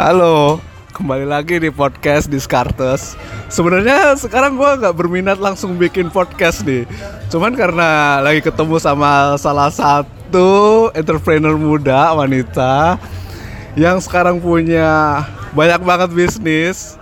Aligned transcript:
Halo, 0.00 0.56
kembali 0.96 1.28
lagi 1.28 1.60
di 1.60 1.68
podcast 1.68 2.24
Discartes. 2.32 3.20
Sebenarnya 3.52 4.16
sekarang 4.16 4.56
gua 4.56 4.80
nggak 4.80 4.96
berminat 4.96 5.36
langsung 5.36 5.76
bikin 5.76 6.08
podcast 6.08 6.64
nih, 6.64 6.88
cuman 7.28 7.52
karena 7.52 8.16
lagi 8.24 8.40
ketemu 8.40 8.80
sama 8.80 9.36
salah 9.36 9.68
satu 9.68 10.88
entrepreneur 10.96 11.52
muda 11.52 12.16
wanita 12.16 12.96
yang 13.76 14.00
sekarang 14.00 14.40
punya 14.40 15.20
banyak 15.52 15.84
banget 15.84 16.10
bisnis. 16.16 16.96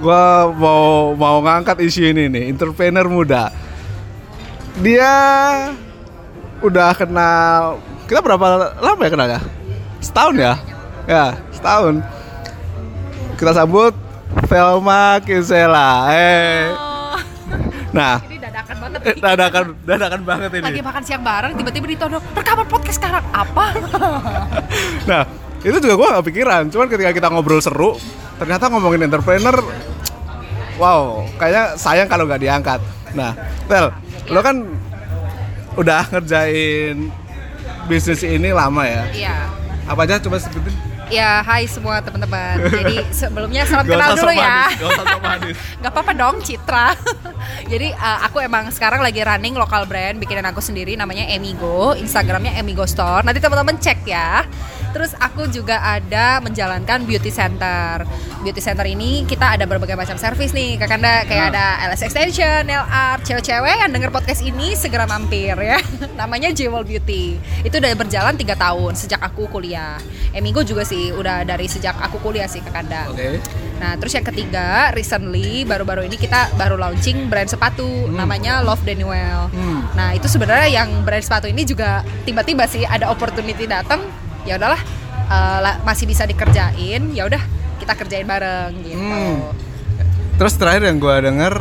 Gua 0.00 0.48
mau 0.48 1.12
mau 1.12 1.44
ngangkat 1.44 1.76
isu 1.84 2.08
ini 2.08 2.32
nih, 2.32 2.48
entrepreneur 2.48 3.04
muda. 3.04 3.52
Dia 4.80 5.12
udah 6.64 6.88
kenal 6.96 7.84
kita 8.08 8.24
berapa 8.24 8.72
lama 8.80 9.00
ya 9.04 9.10
kenal 9.12 9.28
ya? 9.28 9.40
Setahun 10.00 10.36
ya? 10.40 10.56
Ya, 11.04 11.36
setahun. 11.52 12.13
Kita 13.34 13.52
sambut 13.52 13.92
Velma 14.46 15.18
Kisela. 15.20 16.10
Eh. 16.10 16.70
Oh, 16.70 16.92
Nah, 17.90 18.18
ini 18.26 18.38
dadakan 18.38 18.76
banget. 18.80 19.00
eh, 19.04 19.14
dadakan 19.16 19.64
dadakan 19.84 20.20
banget 20.24 20.48
Lagi 20.56 20.72
ini. 20.72 20.82
makan 20.82 21.02
siang 21.02 21.22
bareng, 21.22 21.52
tiba-tiba 21.54 21.86
ditodong 21.88 22.22
rekaman 22.32 22.66
podcast 22.66 22.98
sekarang 22.98 23.24
apa? 23.30 23.64
Nah, 25.10 25.22
itu 25.60 25.76
juga 25.78 25.94
gua 25.94 26.08
gak 26.18 26.26
pikiran. 26.26 26.62
Cuman 26.68 26.88
ketika 26.88 27.12
kita 27.12 27.28
ngobrol 27.28 27.60
seru, 27.60 27.94
ternyata 28.34 28.66
ngomongin 28.66 29.04
entrepreneur 29.04 29.54
wow, 30.74 31.22
kayaknya 31.36 31.78
sayang 31.78 32.08
kalau 32.08 32.24
nggak 32.24 32.40
diangkat. 32.40 32.80
Nah, 33.14 33.30
Tel, 33.64 33.94
lo 34.26 34.40
kan 34.40 34.66
udah 35.74 36.02
ngerjain 36.10 37.12
bisnis 37.86 38.22
ini 38.22 38.50
lama 38.50 38.82
ya. 38.82 39.02
Iya. 39.12 39.36
Apa 39.86 40.02
aja 40.02 40.18
coba 40.18 40.40
sebutin? 40.40 40.74
Ya, 41.12 41.44
hai 41.44 41.68
semua 41.68 42.00
teman-teman. 42.00 42.64
Jadi 42.72 42.96
sebelumnya 43.20 43.68
salam 43.68 43.84
Gak 43.84 43.92
kenal 43.96 44.10
dulu 44.16 44.32
ya. 44.32 44.72
manis. 45.20 45.56
Gak 45.82 45.90
apa-apa 45.92 46.12
dong, 46.16 46.36
Citra. 46.40 46.96
Jadi 47.72 47.92
uh, 47.92 48.18
aku 48.24 48.40
emang 48.40 48.72
sekarang 48.72 49.04
lagi 49.04 49.20
running 49.20 49.56
lokal 49.56 49.84
brand 49.84 50.16
bikinan 50.16 50.48
aku 50.48 50.64
sendiri 50.64 50.96
namanya 50.96 51.28
Emigo, 51.28 51.92
Instagramnya 51.96 52.56
Emigo 52.56 52.88
Store. 52.88 53.20
Nanti 53.20 53.40
teman-teman 53.40 53.76
cek 53.76 54.00
ya. 54.08 54.44
Terus 54.94 55.10
aku 55.18 55.50
juga 55.50 55.82
ada 55.82 56.38
menjalankan 56.38 57.02
beauty 57.02 57.34
center. 57.34 58.06
Beauty 58.46 58.62
center 58.62 58.86
ini 58.86 59.26
kita 59.26 59.58
ada 59.58 59.66
berbagai 59.66 59.98
macam 59.98 60.14
service 60.14 60.54
nih, 60.54 60.78
Kakanda 60.78 61.26
kayak 61.26 61.50
ada 61.50 61.82
LS 61.90 62.06
extension, 62.06 62.62
nail 62.62 62.86
art, 62.86 63.26
cewek-cewek 63.26 63.82
yang 63.82 63.90
denger 63.90 64.14
podcast 64.14 64.46
ini 64.46 64.78
segera 64.78 65.10
mampir 65.10 65.58
ya. 65.58 65.82
Namanya 66.20 66.54
Jewel 66.54 66.86
Beauty. 66.86 67.42
Itu 67.66 67.82
udah 67.82 67.90
berjalan 67.98 68.38
tiga 68.38 68.54
tahun 68.54 68.94
sejak 68.94 69.18
aku 69.18 69.50
kuliah. 69.50 69.98
Emigo 70.30 70.62
juga 70.62 70.86
sih 70.86 71.10
udah 71.10 71.42
dari 71.42 71.66
sejak 71.66 71.98
aku 71.98 72.22
kuliah 72.22 72.46
sih 72.46 72.62
Kakanda. 72.62 73.10
Oke. 73.10 73.42
Nah, 73.82 73.98
terus 73.98 74.14
yang 74.14 74.24
ketiga, 74.24 74.94
recently 74.94 75.66
baru-baru 75.66 76.06
ini 76.06 76.14
kita 76.14 76.54
baru 76.54 76.78
launching 76.78 77.26
brand 77.26 77.50
sepatu 77.50 78.06
namanya 78.06 78.62
Love 78.62 78.86
Daniel. 78.86 79.50
Hmm. 79.50 79.82
Nah, 79.98 80.14
itu 80.14 80.30
sebenarnya 80.30 80.70
yang 80.70 81.02
brand 81.02 81.20
sepatu 81.20 81.50
ini 81.50 81.66
juga 81.66 82.06
tiba-tiba 82.22 82.64
sih 82.70 82.86
ada 82.86 83.10
opportunity 83.10 83.66
datang, 83.66 84.00
ya 84.44 84.60
udahlah 84.60 84.80
la- 85.60 85.80
masih 85.82 86.04
bisa 86.04 86.24
dikerjain, 86.24 87.10
ya 87.12 87.24
udah 87.24 87.42
kita 87.80 87.92
kerjain 87.96 88.28
bareng 88.28 88.72
gitu. 88.84 89.00
Hmm. 89.00 89.50
Terus 90.36 90.54
terakhir 90.58 90.88
yang 90.88 90.98
gua 90.98 91.20
denger 91.20 91.54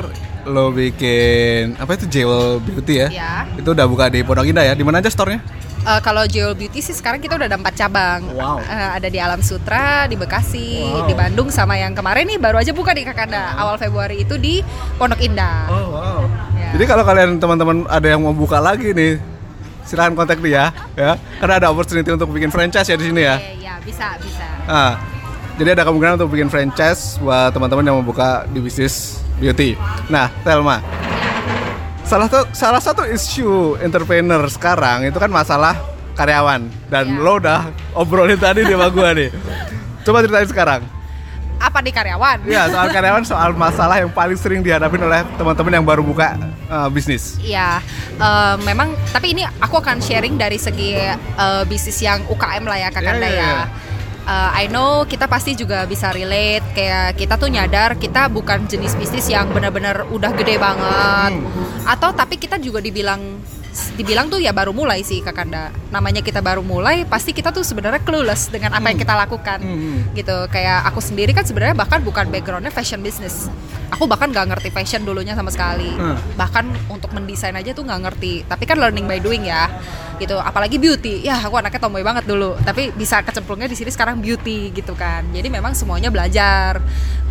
lo 0.43 0.75
bikin 0.75 1.79
apa 1.79 1.95
itu 1.95 2.05
Jewel 2.11 2.59
Beauty 2.59 2.99
ya? 2.99 3.07
Ya. 3.09 3.33
Itu 3.55 3.71
udah 3.71 3.87
buka 3.87 4.11
di 4.11 4.19
Pondok 4.27 4.43
Indah 4.43 4.67
ya? 4.67 4.73
Di 4.75 4.83
mana 4.83 4.99
aja 4.99 5.07
store-nya? 5.07 5.39
Eh, 5.83 5.99
kalau 5.99 6.23
Jewel 6.27 6.55
Beauty 6.55 6.79
sih 6.79 6.95
sekarang 6.95 7.19
kita 7.19 7.35
udah 7.35 7.47
ada 7.47 7.59
empat 7.59 7.75
cabang. 7.75 8.27
Wow. 8.31 8.59
Eh, 8.63 8.89
ada 8.99 9.07
di 9.07 9.19
Alam 9.19 9.43
Sutra, 9.43 10.07
di 10.07 10.15
Bekasi, 10.15 10.79
Wow. 10.79 11.07
di 11.07 11.13
Bandung 11.15 11.47
sama 11.51 11.75
yang 11.75 11.91
kemarin 11.91 12.23
nih 12.27 12.39
baru 12.39 12.59
aja 12.59 12.71
buka 12.71 12.95
di 12.95 13.03
Kakanda 13.03 13.55
awal 13.55 13.75
Februari 13.75 14.23
itu 14.23 14.35
di 14.39 14.63
Pondok 14.95 15.19
Indah. 15.19 15.67
Oh 15.67 15.85
wow. 15.95 16.19
Ya. 16.55 16.71
Jadi 16.75 16.83
kalau 16.87 17.03
kalian 17.03 17.39
teman-teman 17.39 17.83
ada 17.87 18.07
yang 18.07 18.23
mau 18.23 18.31
buka 18.31 18.63
lagi 18.63 18.95
nih, 18.95 19.19
silahkan 19.83 20.13
kontak 20.13 20.39
dia 20.39 20.71
ya. 20.93 21.15
Karena 21.37 21.55
ada 21.59 21.67
opportunity 21.69 22.09
untuk 22.09 22.31
bikin 22.31 22.49
franchise 22.49 22.87
ya 22.87 22.95
di 22.95 23.05
sini 23.07 23.21
ya. 23.21 23.35
Iya, 23.37 23.51
iya, 23.55 23.73
bisa, 23.79 24.15
bisa. 24.17 24.45
Ah, 24.65 24.99
jadi 25.55 25.75
ada 25.75 25.83
kemungkinan 25.83 26.17
untuk 26.17 26.31
bikin 26.31 26.47
franchise 26.47 27.19
buat 27.19 27.51
teman-teman 27.51 27.83
yang 27.83 27.95
mau 27.99 28.05
buka 28.05 28.47
di 28.47 28.57
bisnis 28.57 29.19
beauty. 29.37 29.75
Nah, 30.07 30.31
Telma, 30.41 30.79
salah 32.03 32.27
satu 32.27 32.41
salah 32.51 32.81
satu 32.81 33.01
isu 33.05 33.77
entrepreneur 33.79 34.41
sekarang 34.47 35.07
itu 35.07 35.17
kan 35.17 35.29
masalah 35.29 35.75
karyawan 36.13 36.69
dan 36.87 37.05
Iya. 37.09 37.19
lo 37.19 37.33
udah 37.41 37.59
obrolin 37.97 38.37
tadi 38.37 38.61
di 38.61 38.73
sama 38.73 38.87
gua 38.89 39.11
nih. 39.13 39.33
Coba 40.03 40.21
ceritain 40.21 40.45
sekarang. 40.45 40.81
Apa 41.59 41.79
di 41.81 41.91
karyawan? 41.93 42.45
Iya, 42.45 42.69
soal 42.69 42.87
karyawan 42.91 43.23
soal 43.23 43.49
masalah 43.55 44.01
yang 44.01 44.11
paling 44.11 44.37
sering 44.37 44.61
dihadapin 44.61 45.01
oleh 45.01 45.23
teman-teman 45.35 45.73
yang 45.81 45.85
baru 45.85 46.01
buka 46.05 46.35
uh, 46.67 46.89
bisnis. 46.91 47.39
Iya, 47.39 47.79
eh, 48.19 48.55
memang. 48.67 48.93
Tapi 49.13 49.37
ini 49.37 49.43
aku 49.61 49.79
akan 49.79 50.03
sharing 50.03 50.35
dari 50.35 50.59
segi 50.59 50.97
eh, 50.97 51.63
bisnis 51.69 51.97
yang 52.03 52.25
UKM 52.27 52.63
lah 52.67 52.77
ya, 52.77 52.89
Kakanda 52.91 53.27
Iya, 53.27 53.35
iya, 53.35 53.47
ya. 53.47 53.61
Eh, 54.23 54.49
I 54.63 54.65
know 54.71 55.03
kita 55.03 55.27
pasti 55.27 55.51
juga 55.51 55.83
bisa 55.83 56.15
relate. 56.15 56.63
Kayak 56.71 57.19
kita 57.19 57.35
tuh 57.35 57.51
nyadar 57.51 57.99
kita 57.99 58.31
bukan 58.31 58.63
jenis 58.71 58.95
bisnis 58.95 59.27
yang 59.27 59.51
benar-benar 59.51 60.07
udah 60.07 60.31
gede 60.31 60.55
banget. 60.55 61.43
Hmm. 61.43 61.83
Atau 61.83 62.15
tapi 62.15 62.39
kita 62.39 62.55
juga 62.55 62.79
dibilang 62.79 63.19
dibilang 63.97 64.29
tuh 64.29 64.37
ya 64.37 64.53
baru 64.53 64.71
mulai 64.71 65.01
sih 65.01 65.19
Kakanda. 65.25 65.73
Namanya 65.89 66.21
kita 66.21 66.39
baru 66.39 66.61
mulai, 66.61 67.05
pasti 67.09 67.33
kita 67.33 67.49
tuh 67.49 67.65
sebenarnya 67.65 68.01
clueless 68.05 68.49
dengan 68.53 68.73
apa 68.77 68.87
yang 68.89 68.99
kita 69.01 69.13
lakukan. 69.17 69.59
Hmm. 69.61 70.13
Gitu. 70.13 70.37
Kayak 70.53 70.85
aku 70.93 71.01
sendiri 71.01 71.33
kan 71.33 71.45
sebenarnya 71.45 71.73
bahkan 71.73 71.99
bukan 72.05 72.29
backgroundnya 72.29 72.69
fashion 72.69 73.01
business. 73.01 73.49
Aku 73.93 74.09
bahkan 74.09 74.33
nggak 74.33 74.49
ngerti 74.49 74.69
fashion 74.73 75.05
dulunya 75.05 75.37
sama 75.37 75.53
sekali 75.53 75.85
Hmm. 75.93 76.17
bahkan 76.33 76.65
untuk 76.89 77.13
mendesain 77.13 77.53
aja 77.53 77.77
tuh 77.77 77.85
nggak 77.85 78.01
ngerti 78.09 78.41
tapi 78.49 78.65
kan 78.65 78.81
learning 78.81 79.05
by 79.05 79.21
doing 79.21 79.45
ya 79.45 79.69
gitu. 80.19 80.37
Apalagi 80.37 80.77
beauty. 80.77 81.25
Ya 81.25 81.39
aku 81.39 81.57
anaknya 81.57 81.79
tomboy 81.81 82.03
banget 82.05 82.25
dulu. 82.27 82.57
Tapi 82.61 82.93
bisa 82.93 83.21
kecemplungnya 83.21 83.69
di 83.69 83.77
sini 83.77 83.89
sekarang 83.89 84.19
beauty 84.19 84.73
gitu 84.73 84.93
kan. 84.93 85.25
Jadi 85.33 85.47
memang 85.49 85.73
semuanya 85.73 86.09
belajar. 86.13 86.81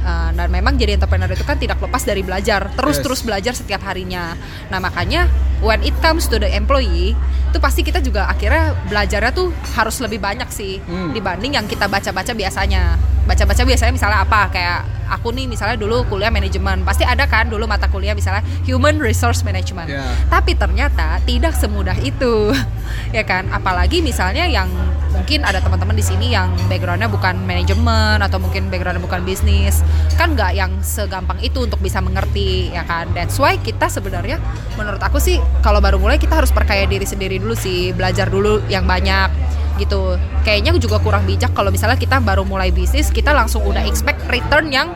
Uh, 0.02 0.34
dan 0.34 0.50
memang 0.50 0.74
jadi 0.74 0.98
entrepreneur 0.98 1.30
itu 1.30 1.46
kan 1.46 1.54
tidak 1.54 1.78
lepas 1.78 2.02
dari 2.02 2.26
belajar. 2.26 2.74
Terus 2.74 2.98
Yes. 2.98 3.04
terus 3.06 3.20
belajar 3.22 3.54
setiap 3.54 3.86
harinya. 3.86 4.34
Nah 4.66 4.82
makanya 4.82 5.30
when 5.62 5.78
it 5.86 5.94
comes 6.02 6.26
to 6.26 6.42
the 6.42 6.50
employee 6.50 7.14
itu 7.52 7.60
pasti 7.60 7.84
kita 7.84 8.00
juga 8.00 8.24
akhirnya 8.24 8.72
belajarnya 8.82 9.30
tuh 9.30 9.52
harus 9.72 10.00
lebih 10.00 10.16
banyak 10.18 10.48
sih 10.48 10.80
Hmm. 10.82 11.12
dibanding 11.12 11.54
yang 11.54 11.68
kita 11.68 11.84
baca-baca 11.84 12.32
biasanya. 12.32 12.96
Baca-baca 13.22 13.62
biasanya 13.62 13.92
misalnya 13.92 14.18
apa? 14.20 14.48
Kayak 14.48 14.80
aku 15.06 15.30
nih 15.30 15.44
misalnya 15.44 15.76
dulu 15.76 16.08
kuliah 16.08 16.32
manajemen. 16.32 16.80
Pasti 16.82 17.04
ada 17.04 17.22
kan 17.24 17.46
dulu 17.46 17.68
mata 17.68 17.86
kuliah 17.86 18.16
misalnya 18.16 18.40
human 18.64 18.96
resource 18.96 19.44
management. 19.44 19.86
Ya. 19.86 20.00
tapi 20.26 20.56
ternyata 20.56 21.20
tidak 21.22 21.52
semudah 21.52 21.94
itu 21.94 22.56
ya 23.16 23.22
kan? 23.22 23.52
Apalagi 23.52 24.00
misalnya 24.00 24.48
yang 24.48 24.72
mungkin 25.12 25.44
ada 25.44 25.60
teman-teman 25.60 25.94
di 25.94 26.04
sini 26.04 26.32
yang 26.32 26.50
backgroundnya 26.66 27.06
bukan 27.06 27.36
manajemen 27.44 28.18
atau 28.18 28.40
mungkin 28.40 28.72
backgroundnya 28.72 29.04
bukan 29.04 29.22
bisnis. 29.22 29.84
Kan 30.16 30.34
nggak 30.34 30.56
yang 30.56 30.72
segampang 30.80 31.38
itu 31.44 31.68
untuk 31.68 31.78
bisa 31.78 32.00
mengerti 32.00 32.72
ya 32.72 32.82
kan? 32.88 33.12
That's 33.12 33.36
why 33.36 33.60
kita 33.60 33.92
sebenarnya 33.92 34.40
menurut 34.74 34.98
aku 34.98 35.20
sih 35.20 35.38
kalau 35.60 35.78
baru 35.78 36.00
mulai 36.00 36.16
kita 36.16 36.40
harus 36.40 36.50
perkaya 36.50 36.88
diri 36.88 37.04
sendiri 37.04 37.36
dulu 37.38 37.52
sih 37.52 37.92
belajar 37.92 38.32
dulu 38.32 38.64
yang 38.66 38.88
banyak 38.88 39.28
gitu. 39.76 40.16
Kayaknya 40.44 40.76
juga 40.80 40.98
kurang 41.00 41.24
bijak 41.24 41.52
kalau 41.52 41.68
misalnya 41.68 41.96
kita 42.00 42.20
baru 42.20 42.42
mulai 42.44 42.72
bisnis 42.72 43.08
kita 43.12 43.32
langsung 43.32 43.62
udah 43.64 43.84
expect 43.84 44.20
return 44.32 44.72
yang 44.72 44.90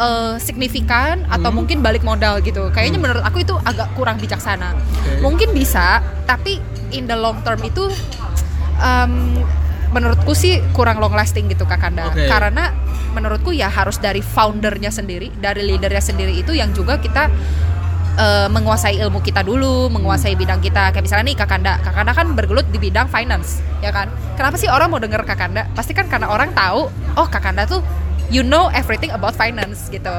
eh, 0.00 0.40
signifikan 0.40 1.28
atau 1.28 1.52
Hmm. 1.52 1.60
mungkin 1.60 1.84
balik 1.84 2.00
modal 2.00 2.40
gitu. 2.40 2.72
Kayaknya 2.72 3.00
menurut 3.00 3.20
aku 3.20 3.44
itu 3.44 3.52
agak 3.64 3.92
kurang 3.92 4.16
bijaksana. 4.16 4.72
Oke. 4.72 5.20
mungkin 5.20 5.52
bisa 5.52 6.00
tapi 6.24 6.56
in 6.90 7.04
the 7.04 7.14
long 7.14 7.36
term 7.44 7.60
itu 7.60 7.92
em, 8.80 9.36
menurutku 9.90 10.32
sih 10.34 10.62
kurang 10.70 11.02
long 11.02 11.12
lasting 11.12 11.50
gitu 11.50 11.66
Kakanda 11.66 12.14
Oke. 12.14 12.30
karena 12.30 12.70
menurutku 13.10 13.50
ya 13.50 13.66
harus 13.66 13.98
dari 13.98 14.22
foundernya 14.22 14.94
sendiri 14.94 15.34
dari 15.34 15.66
leadernya 15.66 15.98
sendiri 15.98 16.38
itu 16.38 16.54
yang 16.54 16.70
juga 16.70 17.02
kita 17.02 17.26
eh, 18.18 18.48
menguasai 18.50 19.02
ilmu 19.02 19.18
kita 19.18 19.42
dulu, 19.42 19.90
menguasai 19.90 20.34
bidang 20.38 20.62
kita. 20.62 20.94
Kayak 20.94 21.04
misalnya 21.06 21.24
nih 21.30 21.36
Kakanda, 21.38 21.72
Kakanda 21.82 22.12
kan 22.14 22.26
bergelut 22.34 22.66
di 22.68 22.78
bidang 22.78 23.06
finance, 23.10 23.62
ya 23.80 23.90
kan? 23.90 24.10
Kenapa 24.38 24.58
sih 24.60 24.68
orang 24.70 24.90
mau 24.92 25.00
denger 25.02 25.22
Kakanda? 25.26 25.66
Pasti 25.74 25.94
kan 25.94 26.06
karena 26.10 26.28
orang 26.30 26.54
tahu, 26.54 26.90
oh 27.16 27.28
Kakanda 27.30 27.64
tuh 27.66 27.80
you 28.30 28.46
know 28.46 28.70
everything 28.76 29.10
about 29.10 29.34
finance 29.34 29.90
gitu. 29.90 30.12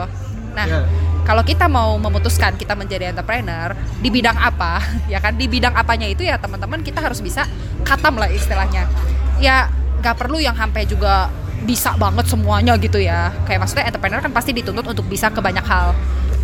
Nah, 0.51 0.65
Ya. 0.67 0.83
Kalau 1.21 1.45
kita 1.45 1.69
mau 1.69 1.95
memutuskan 2.01 2.57
kita 2.57 2.73
menjadi 2.73 3.13
entrepreneur 3.13 3.77
di 4.01 4.09
bidang 4.09 4.37
apa, 4.37 4.81
ya 5.13 5.21
kan? 5.21 5.37
Di 5.37 5.45
bidang 5.45 5.77
apanya 5.77 6.09
itu 6.09 6.25
ya 6.25 6.41
teman-teman 6.41 6.81
kita 6.81 6.99
harus 7.01 7.21
bisa 7.21 7.45
katam 7.85 8.17
lah 8.17 8.29
istilahnya. 8.29 8.89
Ya 9.37 9.69
nggak 10.01 10.17
perlu 10.17 10.41
yang 10.41 10.57
sampai 10.57 10.89
juga 10.89 11.29
bisa 11.61 11.93
banget 11.97 12.25
semuanya 12.25 12.73
gitu 12.81 12.97
ya. 12.97 13.29
Kayak 13.45 13.65
maksudnya 13.65 13.85
entrepreneur 13.85 14.21
kan 14.21 14.33
pasti 14.33 14.51
dituntut 14.51 14.85
untuk 14.85 15.05
bisa 15.05 15.29
ke 15.29 15.37
banyak 15.39 15.63
hal. 15.65 15.93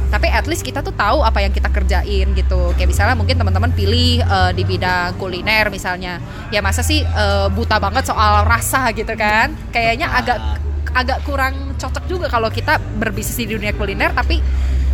Tapi 0.07 0.31
at 0.31 0.47
least 0.47 0.63
kita 0.63 0.79
tuh 0.79 0.95
tahu 0.95 1.19
apa 1.19 1.43
yang 1.43 1.51
kita 1.51 1.67
kerjain 1.67 2.31
gitu. 2.31 2.71
Kayak 2.79 2.89
misalnya 2.95 3.15
mungkin 3.17 3.35
teman-teman 3.35 3.73
pilih 3.75 4.23
eh, 4.23 4.51
di 4.55 4.63
bidang 4.63 5.17
kuliner 5.19 5.67
misalnya. 5.73 6.21
Ya 6.53 6.61
masa 6.63 6.85
sih 6.85 7.03
eh, 7.03 7.47
buta 7.51 7.81
banget 7.81 8.07
soal 8.07 8.45
rasa 8.45 8.93
gitu 8.93 9.11
kan? 9.17 9.51
Kayaknya 9.73 10.07
agak 10.07 10.66
agak 10.93 11.23
kurang 11.23 11.75
cocok 11.75 12.03
juga 12.05 12.27
kalau 12.27 12.47
kita 12.47 12.77
berbisnis 12.99 13.37
di 13.37 13.51
dunia 13.51 13.71
kuliner 13.71 14.11
tapi 14.11 14.39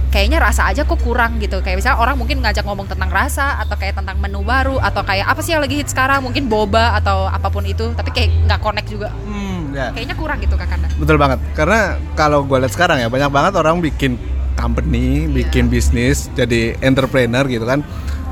kayaknya 0.09 0.37
rasa 0.37 0.69
aja 0.69 0.85
kok 0.85 1.01
kurang 1.01 1.41
gitu 1.41 1.57
kayak 1.59 1.81
misalnya 1.81 1.97
orang 1.97 2.13
mungkin 2.13 2.37
ngajak 2.37 2.61
ngomong 2.61 2.85
tentang 2.85 3.09
rasa 3.09 3.57
atau 3.57 3.73
kayak 3.73 3.97
tentang 3.97 4.21
menu 4.21 4.45
baru 4.45 4.77
atau 4.77 5.01
kayak 5.01 5.25
apa 5.25 5.41
sih 5.41 5.57
yang 5.57 5.61
lagi 5.65 5.81
hit 5.81 5.89
sekarang 5.89 6.21
mungkin 6.21 6.45
boba 6.45 6.93
atau 6.93 7.25
apa 7.25 7.49
pun 7.49 7.65
itu 7.65 7.97
tapi 7.97 8.13
kayak 8.13 8.29
nggak 8.45 8.59
connect 8.61 8.87
juga 8.93 9.09
Hmm, 9.25 9.73
ya. 9.73 9.89
kayaknya 9.89 10.13
kurang 10.13 10.37
gitu 10.37 10.53
kakanda 10.53 10.85
Betul 10.93 11.17
banget. 11.17 11.41
Karena 11.57 11.97
kalau 12.13 12.45
gue 12.45 12.57
lihat 12.61 12.69
sekarang 12.69 13.01
ya 13.01 13.09
banyak 13.09 13.33
banget 13.33 13.53
orang 13.57 13.81
bikin 13.81 14.13
company, 14.53 15.25
bikin 15.25 15.65
bisnis, 15.65 16.29
jadi 16.37 16.77
entrepreneur 16.79 17.41
gitu 17.49 17.65
kan. 17.65 17.81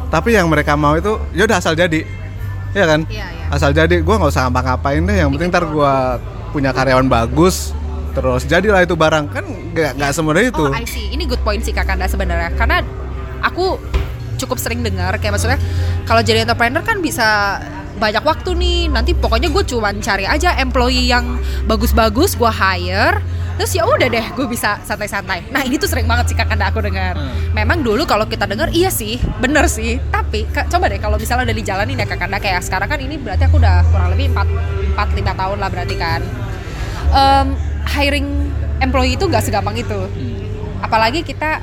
Tapi 0.08 0.38
yang 0.38 0.46
mereka 0.46 0.78
mau 0.78 0.94
itu 0.94 1.18
ya 1.34 1.50
udah 1.50 1.58
asal 1.58 1.74
jadi. 1.74 2.06
Ya 2.72 2.86
kan? 2.86 3.04
Iya, 3.10 3.26
iya. 3.28 3.46
Asal 3.50 3.74
jadi 3.74 4.00
gue 4.00 4.16
nggak 4.16 4.30
usah 4.30 4.46
ngapa-ngapain 4.46 5.02
deh, 5.02 5.18
yang 5.18 5.34
penting 5.34 5.50
ntar 5.50 5.66
gue 5.66 5.94
punya 6.52 6.76
karyawan 6.76 7.08
bagus 7.08 7.72
terus 8.12 8.44
jadilah 8.44 8.84
itu 8.84 8.94
barang 8.94 9.32
kan 9.32 9.46
nggak 9.72 9.92
nggak 9.96 10.12
semudah 10.12 10.44
itu. 10.44 10.68
Oh, 10.68 10.76
I 10.76 10.84
see. 10.84 11.08
Ini 11.16 11.24
good 11.28 11.40
point 11.48 11.64
sih 11.64 11.72
Kakanda 11.72 12.06
sebenarnya. 12.12 12.52
Karena 12.60 12.84
aku 13.40 13.80
cukup 14.36 14.60
sering 14.60 14.84
dengar 14.84 15.16
kayak 15.22 15.38
maksudnya 15.38 15.60
kalau 16.04 16.20
jadi 16.20 16.44
entrepreneur 16.44 16.84
kan 16.84 17.00
bisa 17.00 17.60
banyak 17.96 18.24
waktu 18.26 18.52
nih. 18.52 18.80
Nanti 18.92 19.16
pokoknya 19.16 19.48
gue 19.48 19.64
cuman 19.64 20.04
cari 20.04 20.28
aja 20.28 20.60
employee 20.60 21.08
yang 21.08 21.40
bagus-bagus, 21.72 22.36
gue 22.36 22.52
hire. 22.52 23.24
Terus 23.62 23.78
ya 23.78 23.86
udah 23.86 24.10
deh, 24.10 24.26
gue 24.34 24.48
bisa 24.50 24.82
santai-santai. 24.82 25.54
Nah 25.54 25.62
ini 25.62 25.78
tuh 25.78 25.86
sering 25.86 26.10
banget 26.10 26.34
sih 26.34 26.38
kakanda 26.42 26.74
aku 26.74 26.82
dengar. 26.82 27.14
Hmm. 27.14 27.54
Memang 27.54 27.86
dulu 27.86 28.10
kalau 28.10 28.26
kita 28.26 28.50
dengar 28.50 28.74
iya 28.74 28.90
sih, 28.90 29.22
bener 29.38 29.70
sih. 29.70 30.02
Tapi 30.10 30.50
coba 30.50 30.90
deh 30.90 30.98
kalau 30.98 31.22
misalnya 31.22 31.46
udah 31.46 31.58
dijalanin 31.62 32.02
ya 32.02 32.10
kakanda 32.10 32.42
kayak 32.42 32.66
sekarang 32.66 32.90
kan 32.90 32.98
ini 32.98 33.22
berarti 33.22 33.46
aku 33.46 33.62
udah 33.62 33.86
kurang 33.94 34.18
lebih 34.18 34.34
4 34.34 34.98
4 34.98 35.14
5 35.14 35.42
tahun 35.46 35.58
lah 35.62 35.70
berarti 35.70 35.94
kan. 35.94 36.26
Em, 37.14 37.48
hiring 37.86 38.28
employee 38.82 39.14
itu 39.14 39.30
gak 39.30 39.46
segampang 39.46 39.78
itu. 39.78 40.10
Apalagi 40.82 41.22
kita 41.22 41.62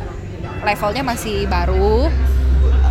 levelnya 0.63 1.03
masih 1.03 1.51
baru, 1.51 2.15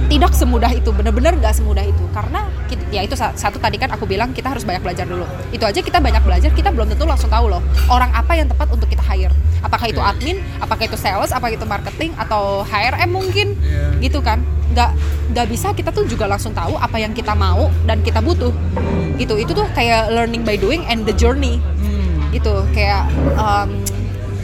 tidak 0.07 0.31
semudah 0.31 0.71
itu, 0.71 0.89
bener-bener 0.89 1.36
gak 1.38 1.51
semudah 1.54 1.83
itu. 1.83 2.04
Karena 2.12 2.48
kita- 2.65 2.88
ya 2.89 3.04
itu 3.04 3.13
sa- 3.13 3.36
satu 3.36 3.59
tadi 3.59 3.75
kan 3.75 3.92
aku 3.92 4.07
bilang 4.07 4.31
kita 4.31 4.48
harus 4.48 4.63
banyak 4.63 4.80
belajar 4.80 5.04
dulu. 5.04 5.27
Itu 5.51 5.63
aja 5.63 5.80
kita 5.80 6.00
banyak 6.00 6.24
belajar, 6.24 6.50
kita 6.50 6.71
belum 6.71 6.88
tentu 6.88 7.04
langsung 7.04 7.27
tahu 7.27 7.51
loh 7.51 7.59
orang 7.88 8.09
apa 8.12 8.33
yang 8.33 8.48
tepat 8.48 8.71
untuk 8.71 8.88
kita 8.88 9.04
hire. 9.04 9.36
Apakah 9.59 9.89
itu 9.89 10.00
Oke. 10.00 10.07
admin, 10.07 10.38
apakah 10.57 10.83
itu 10.86 10.95
sales, 10.95 11.30
apakah 11.30 11.51
itu 11.51 11.65
marketing 11.65 12.15
atau 12.15 12.63
HRM 12.63 13.09
mungkin, 13.09 13.59
Iya. 13.59 14.00
gitu 14.00 14.24
kan? 14.24 14.39
Nggak 14.71 14.89
nggak 15.27 15.48
bisa 15.48 15.68
kita 15.71 15.92
tuh 15.92 16.07
juga 16.07 16.24
langsung 16.24 16.51
tahu 16.51 16.75
apa 16.75 16.98
yang 16.98 17.12
kita 17.12 17.33
mau 17.33 17.68
dan 17.83 18.00
kita 18.00 18.24
butuh. 18.24 18.56
Gitu. 19.18 19.33
Itu 19.36 19.51
tuh 19.51 19.68
kayak 19.74 20.07
learning 20.09 20.42
by 20.42 20.56
doing 20.56 20.86
and 20.86 21.04
the 21.04 21.12
journey 21.12 21.59
Hmm. 21.77 22.30
gitu 22.30 22.63
kayak 22.71 23.07
em, 23.33 23.81